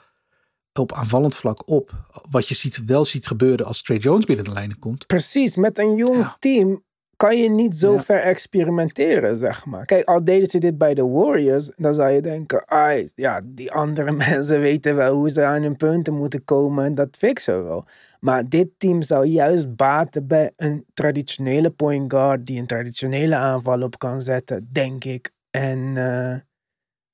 [0.79, 1.91] op aanvallend vlak op.
[2.29, 5.07] Wat je ziet, wel ziet gebeuren als Trey Jones binnen de lijnen komt.
[5.07, 6.35] Precies, met een jong Ja.
[6.39, 6.83] team
[7.17, 7.99] kan je niet zo Ja.
[7.99, 9.85] ver experimenteren, zeg maar.
[9.85, 13.71] Kijk, al deden ze dit bij de Warriors, dan zou je denken, ai, ja, die
[13.71, 17.63] andere mensen weten wel hoe ze aan hun punten moeten komen en dat fixen we
[17.67, 17.85] wel.
[18.19, 23.81] Maar dit team zou juist baten bij een traditionele point guard die een traditionele aanval
[23.81, 25.31] op kan zetten, denk ik.
[25.51, 26.39] En eh,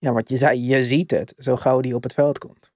[0.01, 2.71] ja, wat je zei, je ziet het, zo gauw die op het veld komt.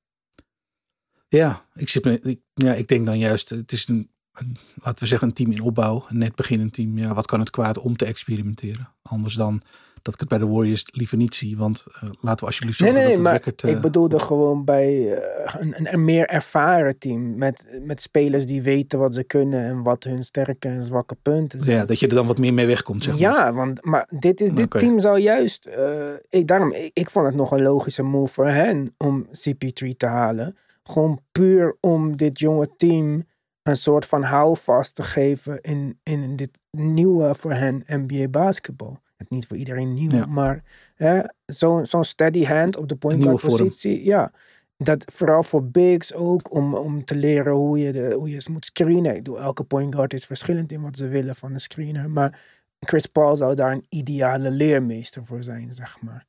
[1.28, 5.00] Ja, ik, zit me, ik, ja, ik denk dan juist, het is een, een, laten
[5.00, 6.06] we zeggen, een team in opbouw.
[6.08, 6.98] Een net beginnend team.
[6.98, 8.94] Ja, wat kan het kwaad om te experimenteren?
[9.02, 9.62] Anders dan
[10.06, 11.58] dat ik het bij de Warriors liever niet zie.
[11.58, 13.64] Want eh, laten we alsjeblieft Nee, zorgen nee, dat maar het record...
[13.64, 17.38] eh, ik bedoelde gewoon bij eh, een, een, meer ervaren team.
[17.38, 21.60] Met, met spelers die weten wat ze kunnen en wat hun sterke en zwakke punten
[21.60, 21.78] zijn.
[21.78, 23.22] ja, dat je er dan wat meer mee wegkomt, zeg maar.
[23.22, 25.66] Ja, want maar dit, is, dit team zou juist.
[25.66, 29.90] eh, ik, daarom, ik, ik vond het nog een logische move voor hen om CP3
[29.98, 30.58] te halen.
[30.84, 33.24] Gewoon puur om dit jonge team
[33.64, 39.04] een soort van houvast te geven in, in dit nieuwe voor hen NBA basketbal.
[39.18, 40.26] Het niet voor iedereen nieuw, Ja.
[40.26, 40.64] maar
[40.96, 43.58] hè, zo'n zo'n steady hand op de point guard vorm.
[43.58, 44.04] positie.
[44.04, 44.32] Ja,
[44.78, 48.52] dat vooral voor bigs ook, om, om te leren hoe je, de, hoe je ze
[48.52, 49.12] moet screenen.
[49.12, 52.10] Ik bedoel, elke point guard is verschillend in wat ze willen van de screener.
[52.10, 52.40] Maar
[52.80, 56.26] Chris Paul zou daar een ideale leermeester voor zijn, zeg maar.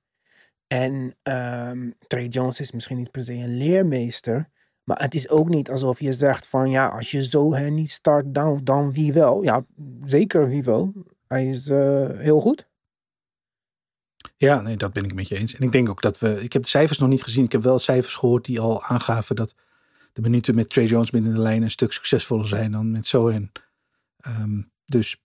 [0.67, 4.49] En ehm Trey Jones is misschien niet per se een leermeester.
[4.85, 7.91] Maar het is ook niet alsof je zegt van ja, als je zo hen niet
[7.91, 9.43] start, dan, dan wie wel.
[9.43, 9.65] Ja,
[10.05, 10.93] zeker wie wel.
[11.29, 12.69] Hij is eh, heel goed.
[14.37, 15.55] Ja, nee, dat ben ik met je eens.
[15.55, 16.43] En ik denk ook dat we.
[16.43, 17.45] Ik heb de cijfers nog niet gezien.
[17.45, 19.55] Ik heb wel cijfers gehoord die al aangaven dat
[20.13, 23.53] de minuten met Trey Jones binnen de lijn een stuk succesvoller zijn dan met Sohen.
[24.21, 25.17] Ehm dus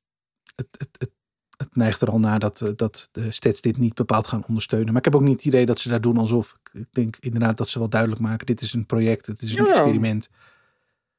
[0.56, 1.12] het, het, het,
[1.58, 4.88] het neigt er al naar dat, eh, dat de stats dit niet bepaald gaan ondersteunen.
[4.88, 6.56] Maar ik heb ook niet het idee dat ze daar doen alsof.
[6.74, 9.66] Ik denk inderdaad dat ze wel duidelijk maken: dit is een project, het is een
[9.66, 9.72] Ja.
[9.72, 10.30] experiment.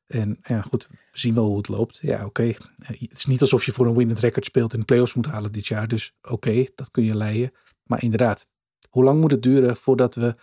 [0.07, 1.99] En ja, goed, we zien wel hoe het loopt.
[2.03, 2.43] Ja, oké.
[2.43, 2.55] Eh,
[3.01, 5.53] Het is niet alsof je voor een winnend record speelt en de playoffs moet halen
[5.53, 5.89] dit jaar.
[5.89, 7.53] Dus oké, dat kun je leiden.
[7.85, 8.47] Maar inderdaad,
[8.91, 10.35] hoe lang moet het duren voordat we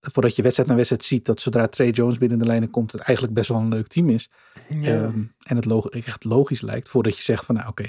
[0.00, 3.00] voordat je wedstrijd na wedstrijd ziet dat zodra Trey Jones binnen de lijnen komt, het
[3.00, 4.30] eigenlijk best wel een leuk team is.
[4.68, 5.02] Ja.
[5.04, 7.84] Ehm, en het log- echt logisch lijkt voordat je zegt van nou oké,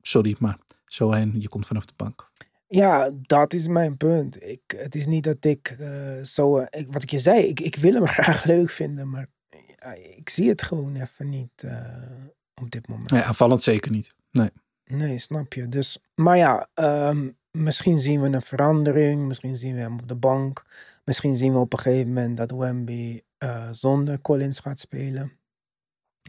[0.00, 2.30] sorry, maar zo en je komt vanaf de bank.
[2.66, 4.42] Ja, dat is mijn punt.
[4.42, 6.58] Ik, het is niet dat ik eh, zo.
[6.58, 9.92] eh, ik, wat ik je zei, ik, ik wil hem graag leuk vinden, maar ja,
[10.16, 12.26] ik zie het gewoon even niet eh,
[12.60, 13.10] op dit moment.
[13.10, 14.14] Nee, aanvallend zeker niet.
[14.30, 14.50] Nee.
[14.84, 15.68] Nee, snap je.
[15.68, 19.26] Dus, maar ja, ehm, misschien zien we een verandering.
[19.26, 20.64] Misschien zien we hem op de bank.
[21.04, 25.32] Misschien zien we op een gegeven moment dat Wemby eh, zonder Collins gaat spelen.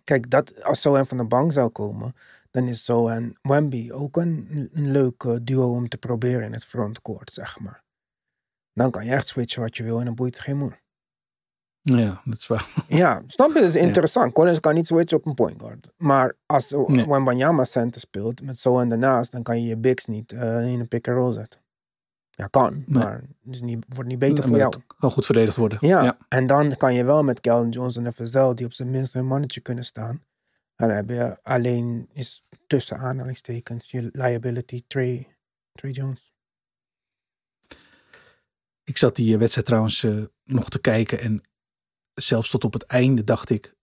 [0.04, 2.16] Kijk, dat, als Zohan van de bank zou komen,
[2.52, 6.66] dan is Zohan Wemby ook een, een leuk eh, duo om te proberen in het
[6.66, 7.84] frontcourt, zeg maar.
[8.74, 10.83] Dan kan je echt switchen wat je wil en dan boeit het geen moer.
[11.86, 12.68] Ja, dat is waar.
[12.88, 13.60] Ja, snap je?
[13.60, 14.34] Dat is interessant.
[14.34, 15.90] Collins kan niet switchen op een point guard.
[15.98, 17.08] Maar als Nee.
[17.08, 20.80] Wembanyama center speelt met zo en daarnaast, dan kan je je bigs niet eh, in
[20.80, 21.62] een pick and roll zetten.
[22.30, 23.04] Ja, kan, Nee.
[23.04, 23.14] maar
[23.44, 24.74] het is niet, wordt niet beter voor jou.
[25.00, 25.78] kan goed verdedigd worden.
[25.82, 26.04] Ja.
[26.04, 26.18] ja.
[26.30, 29.28] en dan kan je wel met Calvin Johnson en Vazel, die op zijn minst een
[29.28, 30.22] mannetje kunnen staan.
[30.76, 35.28] En dan heb je alleen, is tussen aanhalingstekens, je liability Trey,
[35.72, 36.32] Trey Jones.
[38.84, 41.42] Ik zat die wedstrijd trouwens eh, nog te kijken en
[42.14, 43.76] zelfs tot op het einde dacht ik,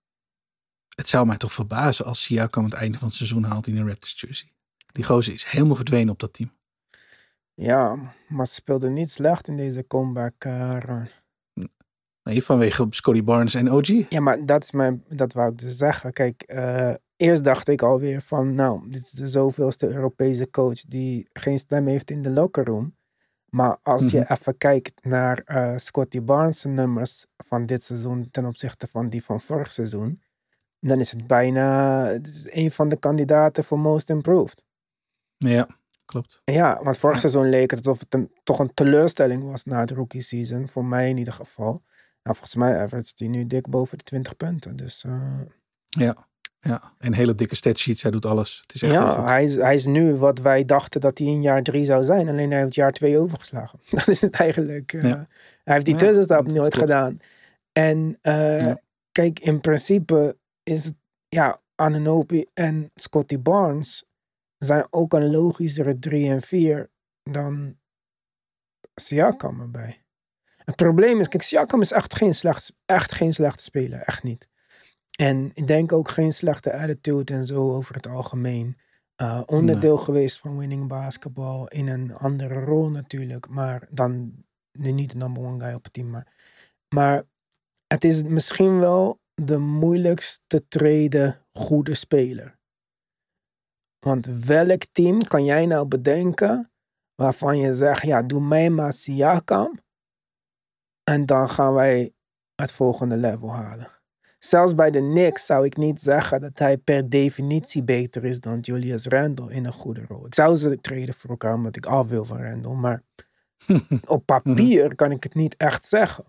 [0.96, 3.88] het zou mij toch verbazen als Siakam het einde van het seizoen haalt in een
[3.88, 4.52] Raptors jersey.
[4.92, 6.52] Die gozer is helemaal verdwenen op dat team.
[7.54, 10.44] Ja, maar ze speelden niet slecht in deze comeback.
[10.44, 11.08] run.
[12.22, 13.86] Nee, vanwege Scotty Barnes en OG.
[14.08, 16.12] Ja, maar dat, is mijn, dat wou ik dus zeggen.
[16.12, 21.28] Kijk, eh, eerst dacht ik alweer van, nou, dit is de zoveelste Europese coach die
[21.32, 22.94] geen stem heeft in de locker room.
[23.50, 24.32] Maar als je Mhm.
[24.32, 29.40] even kijkt naar eh, Scotty Barnes' nummers van dit seizoen ten opzichte van die van
[29.40, 30.22] vorig seizoen,
[30.80, 34.64] dan is het bijna het is een van de kandidaten voor Most Improved.
[35.36, 35.66] Ja,
[36.04, 36.42] klopt.
[36.44, 39.90] Ja, want vorig seizoen leek het alsof het een, toch een teleurstelling was na het
[39.90, 40.68] rookie season.
[40.68, 41.70] Voor mij in ieder geval.
[42.22, 44.76] Nou, volgens mij average die nu dik boven de 20 punten.
[44.76, 45.40] Dus eh,
[45.88, 46.28] Ja.
[46.60, 46.94] Ja.
[46.98, 48.02] En hele dikke statsheets.
[48.02, 48.58] Hij doet alles.
[48.62, 51.42] Het is echt ja, hij is, hij is nu wat wij dachten dat hij in
[51.42, 52.28] jaar drie zou zijn.
[52.28, 53.78] Alleen hij heeft jaar twee overgeslagen.
[53.90, 54.92] Dat is het eigenlijk.
[54.92, 55.02] eh.
[55.02, 55.24] Hij
[55.64, 56.76] heeft die Ja, tussenstap nooit klopt.
[56.76, 57.18] gedaan.
[57.72, 58.80] En eh, Ja.
[59.12, 60.92] kijk, in principe is
[61.28, 64.04] ja, Ananobi en Scotty Barnes
[64.58, 66.90] zijn ook een logischere 3 en 4
[67.22, 67.78] dan
[68.94, 70.02] Siakam erbij.
[70.56, 74.00] Het probleem is, kijk, Siakam is echt geen, slecht, echt geen slechte speler.
[74.00, 74.48] Echt niet.
[75.20, 78.76] En ik denk ook geen slechte attitude en zo over het algemeen.
[79.22, 83.48] Uh, onderdeel geweest van winning basketball in een andere rol natuurlijk.
[83.48, 84.32] Maar dan
[84.72, 86.10] nu niet de number one guy op het team.
[86.10, 86.26] Maar,
[86.94, 87.22] maar
[87.86, 92.58] het is misschien wel de moeilijkst te treden goede speler.
[93.98, 96.70] Want welk team kan jij nou bedenken
[97.14, 99.78] waarvan je zegt, ja, doe mij maar Siakam.
[101.02, 102.12] En dan gaan wij
[102.54, 103.99] het volgende level halen.
[104.40, 108.58] Zelfs bij de Knicks zou ik niet zeggen dat hij per definitie beter is dan
[108.60, 110.26] Julius Randle in een goede rol.
[110.26, 112.74] Ik zou ze treden voor elkaar omdat ik af wil van Randle.
[112.74, 113.02] Maar
[114.04, 116.24] op papier kan ik het niet echt zeggen.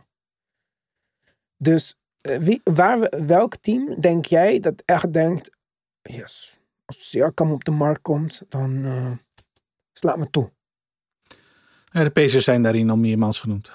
[1.57, 5.49] Dus eh, wie, waar, we- welk team denk jij dat echt denkt,
[6.01, 9.11] yes, als Siakam op de markt komt, dan eh
[9.93, 10.51] slaan we toe.
[11.91, 13.71] Ja, de Pacers zijn daarin al meermaals genoemd.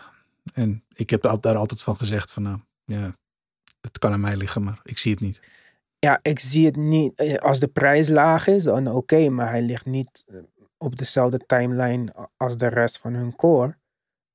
[0.53, 3.17] En ik heb daar altijd van gezegd van nou, ja,
[3.87, 5.41] het kan aan mij liggen, maar ik zie het niet.
[5.99, 7.15] Ja, ik zie het niet.
[7.15, 10.37] eh, Als de prijs laag is, dan oké, maar hij ligt niet eh,
[10.79, 13.77] op dezelfde timeline als de rest van hun core.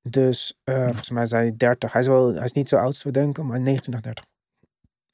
[0.09, 1.91] Dus eh, volgens mij is hij 30.
[1.91, 4.25] Hij is, wel, hij is niet zo oud als we denken, maar 29, 30.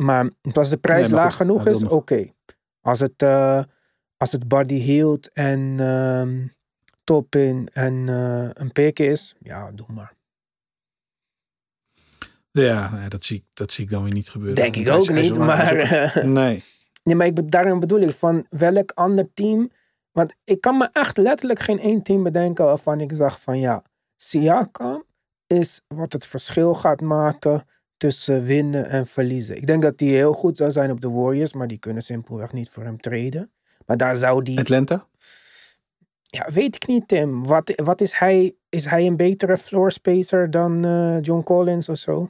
[0.04, 2.30] Maar als de prijs Nee, laag goed, genoeg is, oké.
[2.82, 3.24] Als het,
[4.18, 6.48] als het body healed en ehm
[7.04, 8.08] top in en
[8.62, 10.17] een pick is, ja, doe maar.
[12.64, 14.56] Ja, nee, dat, zie ik, dat zie ik dan weer niet gebeuren.
[14.56, 15.72] Denk ik ook niet, maar...
[16.16, 16.64] ook- Nee.
[17.04, 19.72] Nee, maar ik, daarom bedoel ik van welk ander team.
[20.12, 23.84] Want ik kan me echt letterlijk geen één team bedenken waarvan ik zag van ja,
[24.16, 25.04] Siakam
[25.48, 27.64] is wat het verschil gaat maken
[27.98, 29.56] tussen winnen en verliezen.
[29.58, 32.54] Ik denk dat die heel goed zou zijn op de Warriors, maar die kunnen simpelweg
[32.54, 33.52] niet voor hem treden.
[33.86, 34.60] Maar daar zou die.
[34.60, 35.08] Atlanta?
[36.24, 37.46] Ja, weet ik niet, Tim.
[37.46, 38.56] Wat, wat is hij?
[38.70, 42.30] Is hij een betere floor spacer dan eh, John Collins of zo?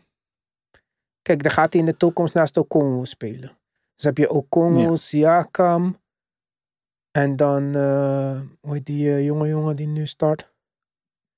[1.28, 3.57] Kijk, dan gaat hij in de toekomst naast Okongo spelen.
[3.95, 4.95] Dus heb je Okongo, Ja.
[4.95, 5.97] Siakam.
[7.11, 10.53] En dan, eh hoe heet die eh, jonge jongen die nu start?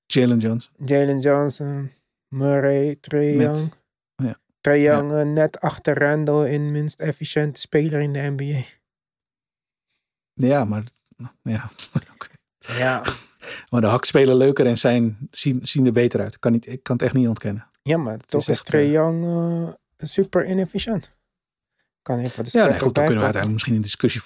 [0.06, 0.70] Jalen Jones.
[0.84, 1.90] Jalen Johnson,
[2.28, 3.72] Murray, Trae Young.
[4.16, 4.36] ja.
[4.60, 4.80] Trae.
[4.80, 8.62] Young eh, net achter Randall in minst efficiënte speler in de NBA.
[10.32, 10.84] Ja, maar,
[11.42, 11.70] ja.
[12.78, 13.02] Ja.
[13.70, 16.38] maar de hak spelen leuker en zijn, zien, zien er beter uit.
[16.38, 17.66] Kan niet, ik kan het echt niet ontkennen.
[17.82, 19.24] Ja, maar toch is is Trae Young
[20.08, 21.10] super inefficiënt.
[22.02, 24.22] Kan even de Ja, nee, goed, dan kunnen we uiteindelijk misschien een discussie.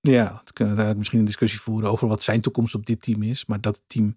[0.00, 3.02] Ja, dan kunnen we uiteindelijk misschien een discussie voeren over wat zijn toekomst op dit
[3.02, 3.46] team is.
[3.46, 4.14] Maar dat het team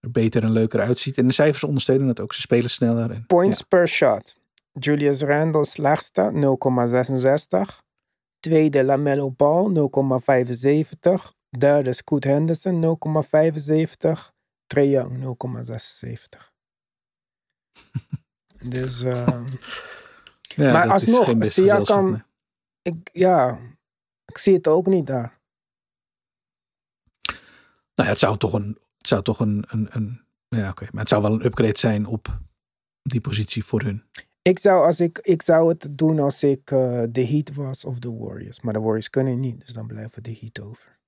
[0.00, 1.18] er beter en leuker uitziet.
[1.18, 2.34] En de cijfers ondersteunen dat ook.
[2.34, 3.10] Ze spelen sneller.
[3.10, 3.64] En, Points ja.
[3.68, 4.36] per shot.
[4.72, 6.56] Julius Randle slechtste
[7.72, 7.76] 0,66.
[8.40, 9.90] Tweede Lamello Ball
[11.28, 11.38] 0,75.
[11.58, 12.90] Derde Scoot Henderson 0,75.
[14.66, 16.50] Trae Young 0,76.
[18.68, 19.40] dus uh,
[20.56, 22.22] Ja, Maar alsnog, Siakam- nee.
[22.82, 23.58] ik, ja,
[24.24, 25.38] ik zie het ook niet daar.
[27.94, 28.78] Nou ja, het zou toch een.
[28.98, 29.64] Het zou toch een.
[29.68, 30.86] een, een ja, oké.
[30.90, 32.38] Maar het zou wel een upgrade zijn op
[33.02, 34.04] die positie voor hun.
[34.42, 37.98] Ik zou, als ik, ik zou het doen als ik eh, de Heat was of
[37.98, 38.60] de Warriors.
[38.60, 40.98] Maar de Warriors kunnen niet, dus dan blijven de Heat over.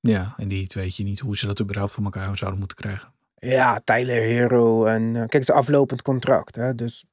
[0.00, 3.12] Ja, en die weet je niet hoe ze dat überhaupt voor elkaar zouden moeten krijgen.
[3.34, 4.84] Ja, Tyler Hero.
[4.84, 6.56] En eh, kijk, het is een aflopend contract.
[6.56, 7.04] Hè, dus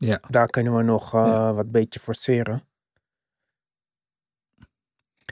[0.00, 0.20] Ja.
[0.28, 1.54] daar kunnen we nog eh, Ja.
[1.54, 2.62] wat beetje forceren.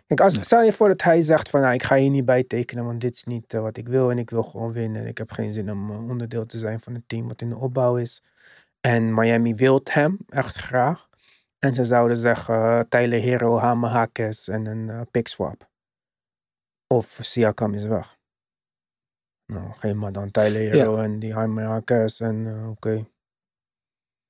[0.07, 1.61] Kijk, als, stel je voor dat hij zegt van...
[1.61, 4.11] Nou, ik ga hier niet bij tekenen, want dit is niet eh, wat ik wil.
[4.11, 5.03] En ik wil gewoon winnen.
[5.03, 7.49] En ik heb geen zin om eh, onderdeel te zijn van een team wat in
[7.49, 8.23] de opbouw is.
[8.81, 11.09] En Miami wil hem echt graag.
[11.59, 15.71] En ze zouden zeggen eh, Tyler Hero, Hame Hakes en een pick swap.
[16.87, 18.17] Of Siakam is weg.
[19.53, 23.07] Nou, geef maar dan Tyler Hero en die Hame Hakes en oké.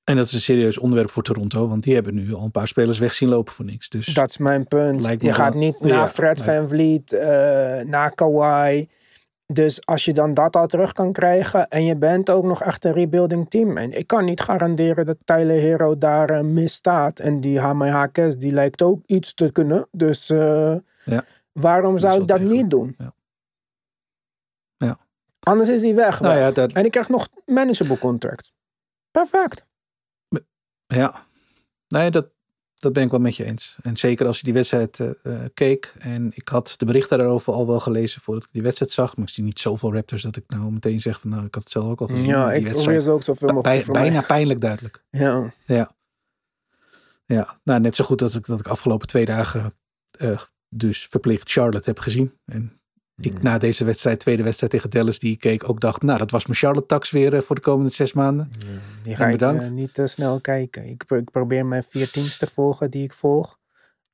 [0.09, 1.67] En dat is een serieus onderwerp voor Toronto.
[1.67, 3.89] Want die hebben nu al een paar spelers weg zien lopen voor niks.
[3.89, 5.05] Dus Dat is mijn punt.
[5.21, 7.27] Je gaat niet Ja, naar Fred Van Vliet, eh
[7.83, 8.87] naar Kawhi.
[9.53, 12.85] Dus als je dan dat al terug kan krijgen en je bent ook nog echt
[12.85, 13.77] een rebuilding team.
[13.77, 17.19] En ik kan niet garanderen dat Tyler Hero daar eh, misstaat.
[17.19, 19.87] En die Hamai Hakes, die lijkt ook iets te kunnen.
[19.91, 21.23] Dus eh, Ja.
[21.51, 22.61] Waarom zou ik dat degelijk.
[22.61, 22.95] niet doen?
[22.97, 23.13] Ja.
[24.77, 24.97] Ja.
[25.39, 26.19] Anders is hij weg.
[26.19, 26.43] Nou weg.
[26.43, 28.51] ja, dat, En ik krijg nog manageable contract.
[29.11, 29.66] Perfect.
[30.87, 31.25] Ja,
[31.87, 32.27] nee, dat,
[32.77, 33.77] dat ben ik wel met je eens.
[33.81, 35.93] En zeker als je die wedstrijd eh, eh, keek.
[35.99, 39.15] En ik had de berichten daarover al wel gelezen voordat ik die wedstrijd zag.
[39.17, 41.63] Maar ik zie niet zoveel Raptors dat ik nou meteen zeg van nou, ik had
[41.63, 42.25] het zelf ook al gezien.
[42.25, 45.03] Ja, ik probeer ze ook zoveel mogelijk bij- bijna pijnlijk duidelijk.
[45.09, 45.53] Ja.
[45.65, 45.91] Ja.
[47.25, 49.73] Ja, nou net zo goed dat ik, dat ik afgelopen twee dagen
[50.17, 52.37] eh, dus verplicht Charlotte heb gezien.
[52.45, 52.81] En
[53.21, 56.31] ik na deze wedstrijd, tweede wedstrijd tegen Dallas, die ik keek, ook dacht, nou dat
[56.31, 58.49] was mijn Charlotte-tax weer eh, voor de komende zes maanden.
[59.01, 59.63] Die En ga ik bedankt.
[59.63, 60.85] eh, niet te snel kijken.
[60.89, 63.59] Ik, ik probeer mijn vier teams te volgen die ik volg.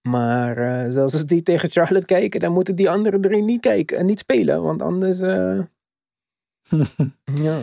[0.10, 3.98] Maar eh, zelfs als die tegen Charlotte kijken, dan moeten die andere drie niet kijken
[3.98, 4.62] en niet spelen.
[4.64, 5.20] Want anders.
[5.20, 5.60] eh,
[7.46, 7.60] ja.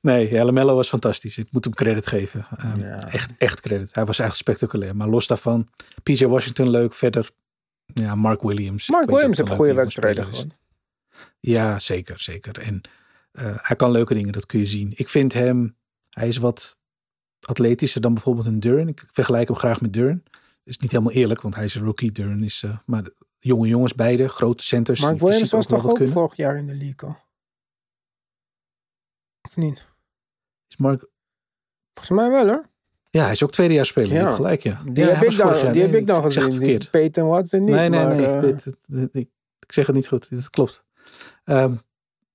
[0.00, 1.38] Nee, ja, Lamello was fantastisch.
[1.38, 2.46] Ik moet hem credit geven.
[2.64, 3.08] Um, Ja.
[3.08, 3.94] echt, echt credit.
[3.94, 4.96] Hij was echt spectaculair.
[4.96, 5.68] Maar los daarvan,
[6.02, 6.94] PJ Washington leuk.
[6.94, 7.30] Verder,
[7.86, 8.88] ja, Mark Williams.
[8.88, 10.46] Mark Ik Williams heeft goede wedstrijden gehad.
[11.40, 12.58] Ja, zeker, zeker.
[12.58, 12.80] En
[13.32, 14.92] eh, hij kan leuke dingen, dat kun je zien.
[14.96, 15.76] Ik vind hem,
[16.10, 16.78] hij is wat
[17.40, 18.88] atletischer dan bijvoorbeeld een Duran.
[18.88, 20.22] Ik vergelijk hem graag met Duran.
[20.64, 22.12] is niet helemaal eerlijk, want hij is een rookie.
[22.12, 25.00] Duran is, eh, maar jonge jongens beide, grote centers.
[25.00, 26.12] Mark Williams was toch ook kunnen.
[26.12, 27.16] vorig jaar in de league al?
[29.42, 29.88] Of niet?
[30.68, 31.06] Is Mark,
[31.94, 32.68] Volgens mij wel hoor.
[33.10, 33.54] ja, hij is ook
[33.84, 34.12] speler.
[34.12, 34.34] Ja.
[34.34, 34.82] Gelijk, ja.
[34.92, 35.72] Die Ja, heb ik dan, jaar.
[35.72, 36.58] die heb Nee, ik dan zeg het gezien.
[36.60, 36.90] Die verkeerd.
[36.90, 37.74] Peyton Watson niet.
[37.74, 38.26] nee, nee, maar, nee.
[38.26, 40.30] eh, dit, dit- dit- ik, ik zeg het niet goed.
[40.30, 40.84] Dat klopt.
[41.44, 41.70] Ehm,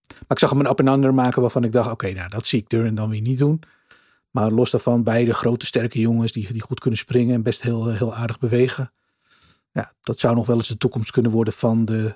[0.08, 2.46] maar ik zag hem een up en under maken waarvan ik dacht, oké, nou, dat
[2.46, 3.62] zie ik Duran dan weer niet doen.
[4.32, 7.88] Maar los daarvan, beide grote, sterke jongens die, die goed kunnen springen en best heel,
[7.92, 8.92] heel aardig bewegen.
[9.72, 12.16] Ja, dat zou nog wel eens de toekomst kunnen worden van de,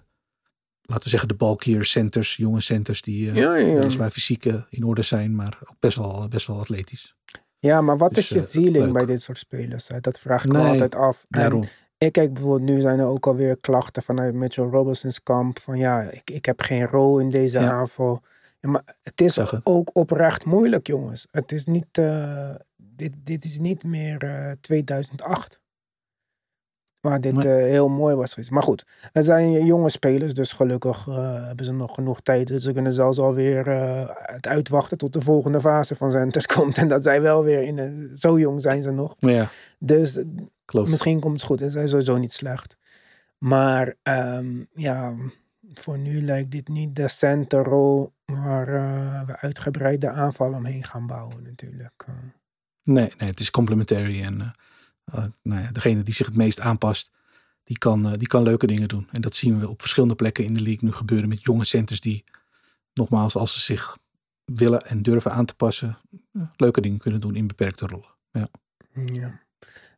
[0.82, 3.78] laten we zeggen, de bulkier centers, jonge centers die eh ja, ja, ja.
[3.78, 7.16] weliswaar fysiek eh, in orde zijn, maar ook best wel, best wel atletisch.
[7.60, 8.94] ja, maar wat Dus, is je ceiling leuk.
[8.94, 9.88] bij dit soort spelers?
[9.88, 10.00] hè?
[10.00, 11.26] Dat vraag ik me altijd af.
[11.28, 11.64] En Daarom.
[12.06, 15.60] Ik kijk bijvoorbeeld, nu zijn er ook alweer klachten vanuit Mitchell Robinson's kamp.
[15.60, 17.72] Van ja, ik, ik heb geen rol in deze Ja.
[17.72, 18.22] aanval.
[18.60, 19.60] Ja, maar het is het.
[19.64, 21.28] ook oprecht moeilijk, jongens.
[21.32, 25.60] Het is niet, eh, dit, dit is niet meer eh, 2008.
[27.02, 28.52] Waar dit eh, heel mooi was geweest.
[28.52, 32.48] Maar goed, er zijn jonge spelers, dus gelukkig eh, hebben ze nog genoeg tijd.
[32.48, 36.78] Dus ze kunnen zelfs alweer eh het uitwachten tot de volgende fase van Centers komt.
[36.78, 39.16] En dat zij wel weer in een, zo jong zijn ze nog.
[39.18, 39.48] Ja,
[39.80, 40.20] Dus
[40.66, 40.90] klopt.
[40.90, 42.78] Misschien komt het goed en zijn sowieso niet slecht.
[43.38, 45.14] Maar ehm, ja,
[45.74, 48.66] voor nu lijkt dit niet de centerrol waar
[49.26, 52.06] we uitgebreide aanval omheen gaan bouwen natuurlijk.
[52.84, 54.22] Nee, nee, het is complementary.
[54.24, 54.52] En
[55.42, 57.12] nou ja, degene die zich het meest aanpast,
[57.64, 59.08] die kan, eh, die kan leuke dingen doen.
[59.12, 62.00] En dat zien we op verschillende plekken in de league nu gebeuren met jonge centers
[62.00, 62.24] die,
[62.94, 63.98] nogmaals, als ze zich
[64.46, 65.98] willen en durven aan te passen,
[66.34, 68.20] eh, leuke dingen kunnen doen in beperkte rollen.
[69.06, 69.40] ja.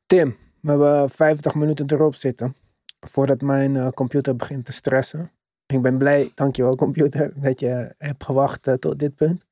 [0.06, 2.56] Tim, we hebben 50 minuten erop zitten
[2.99, 5.32] voordat mijn eh, computer begint te stressen.
[5.66, 9.45] Ik ben blij, dankjewel computer, dat je hebt gewacht eh, tot dit punt.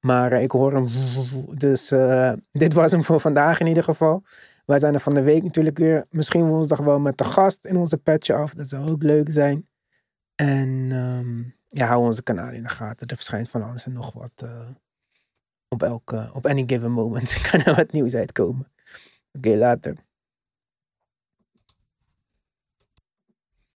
[0.00, 0.86] Maar eh, ik hoor hem.
[1.58, 4.22] Dus eh, dit was hem voor vandaag in ieder geval.
[4.70, 6.06] Wij zijn er van de week natuurlijk weer.
[6.10, 8.54] Misschien woensdag wel met de gast in onze patch af.
[8.54, 9.68] Dat zou ook leuk zijn.
[10.34, 13.06] En ehm, ja, hou onze kanaal in de gaten.
[13.06, 14.32] Er verschijnt van alles en nog wat.
[14.36, 14.68] eh,
[15.68, 18.72] op, elke, op any given moment kan er wat nieuws uitkomen.
[19.32, 19.96] Oké, later.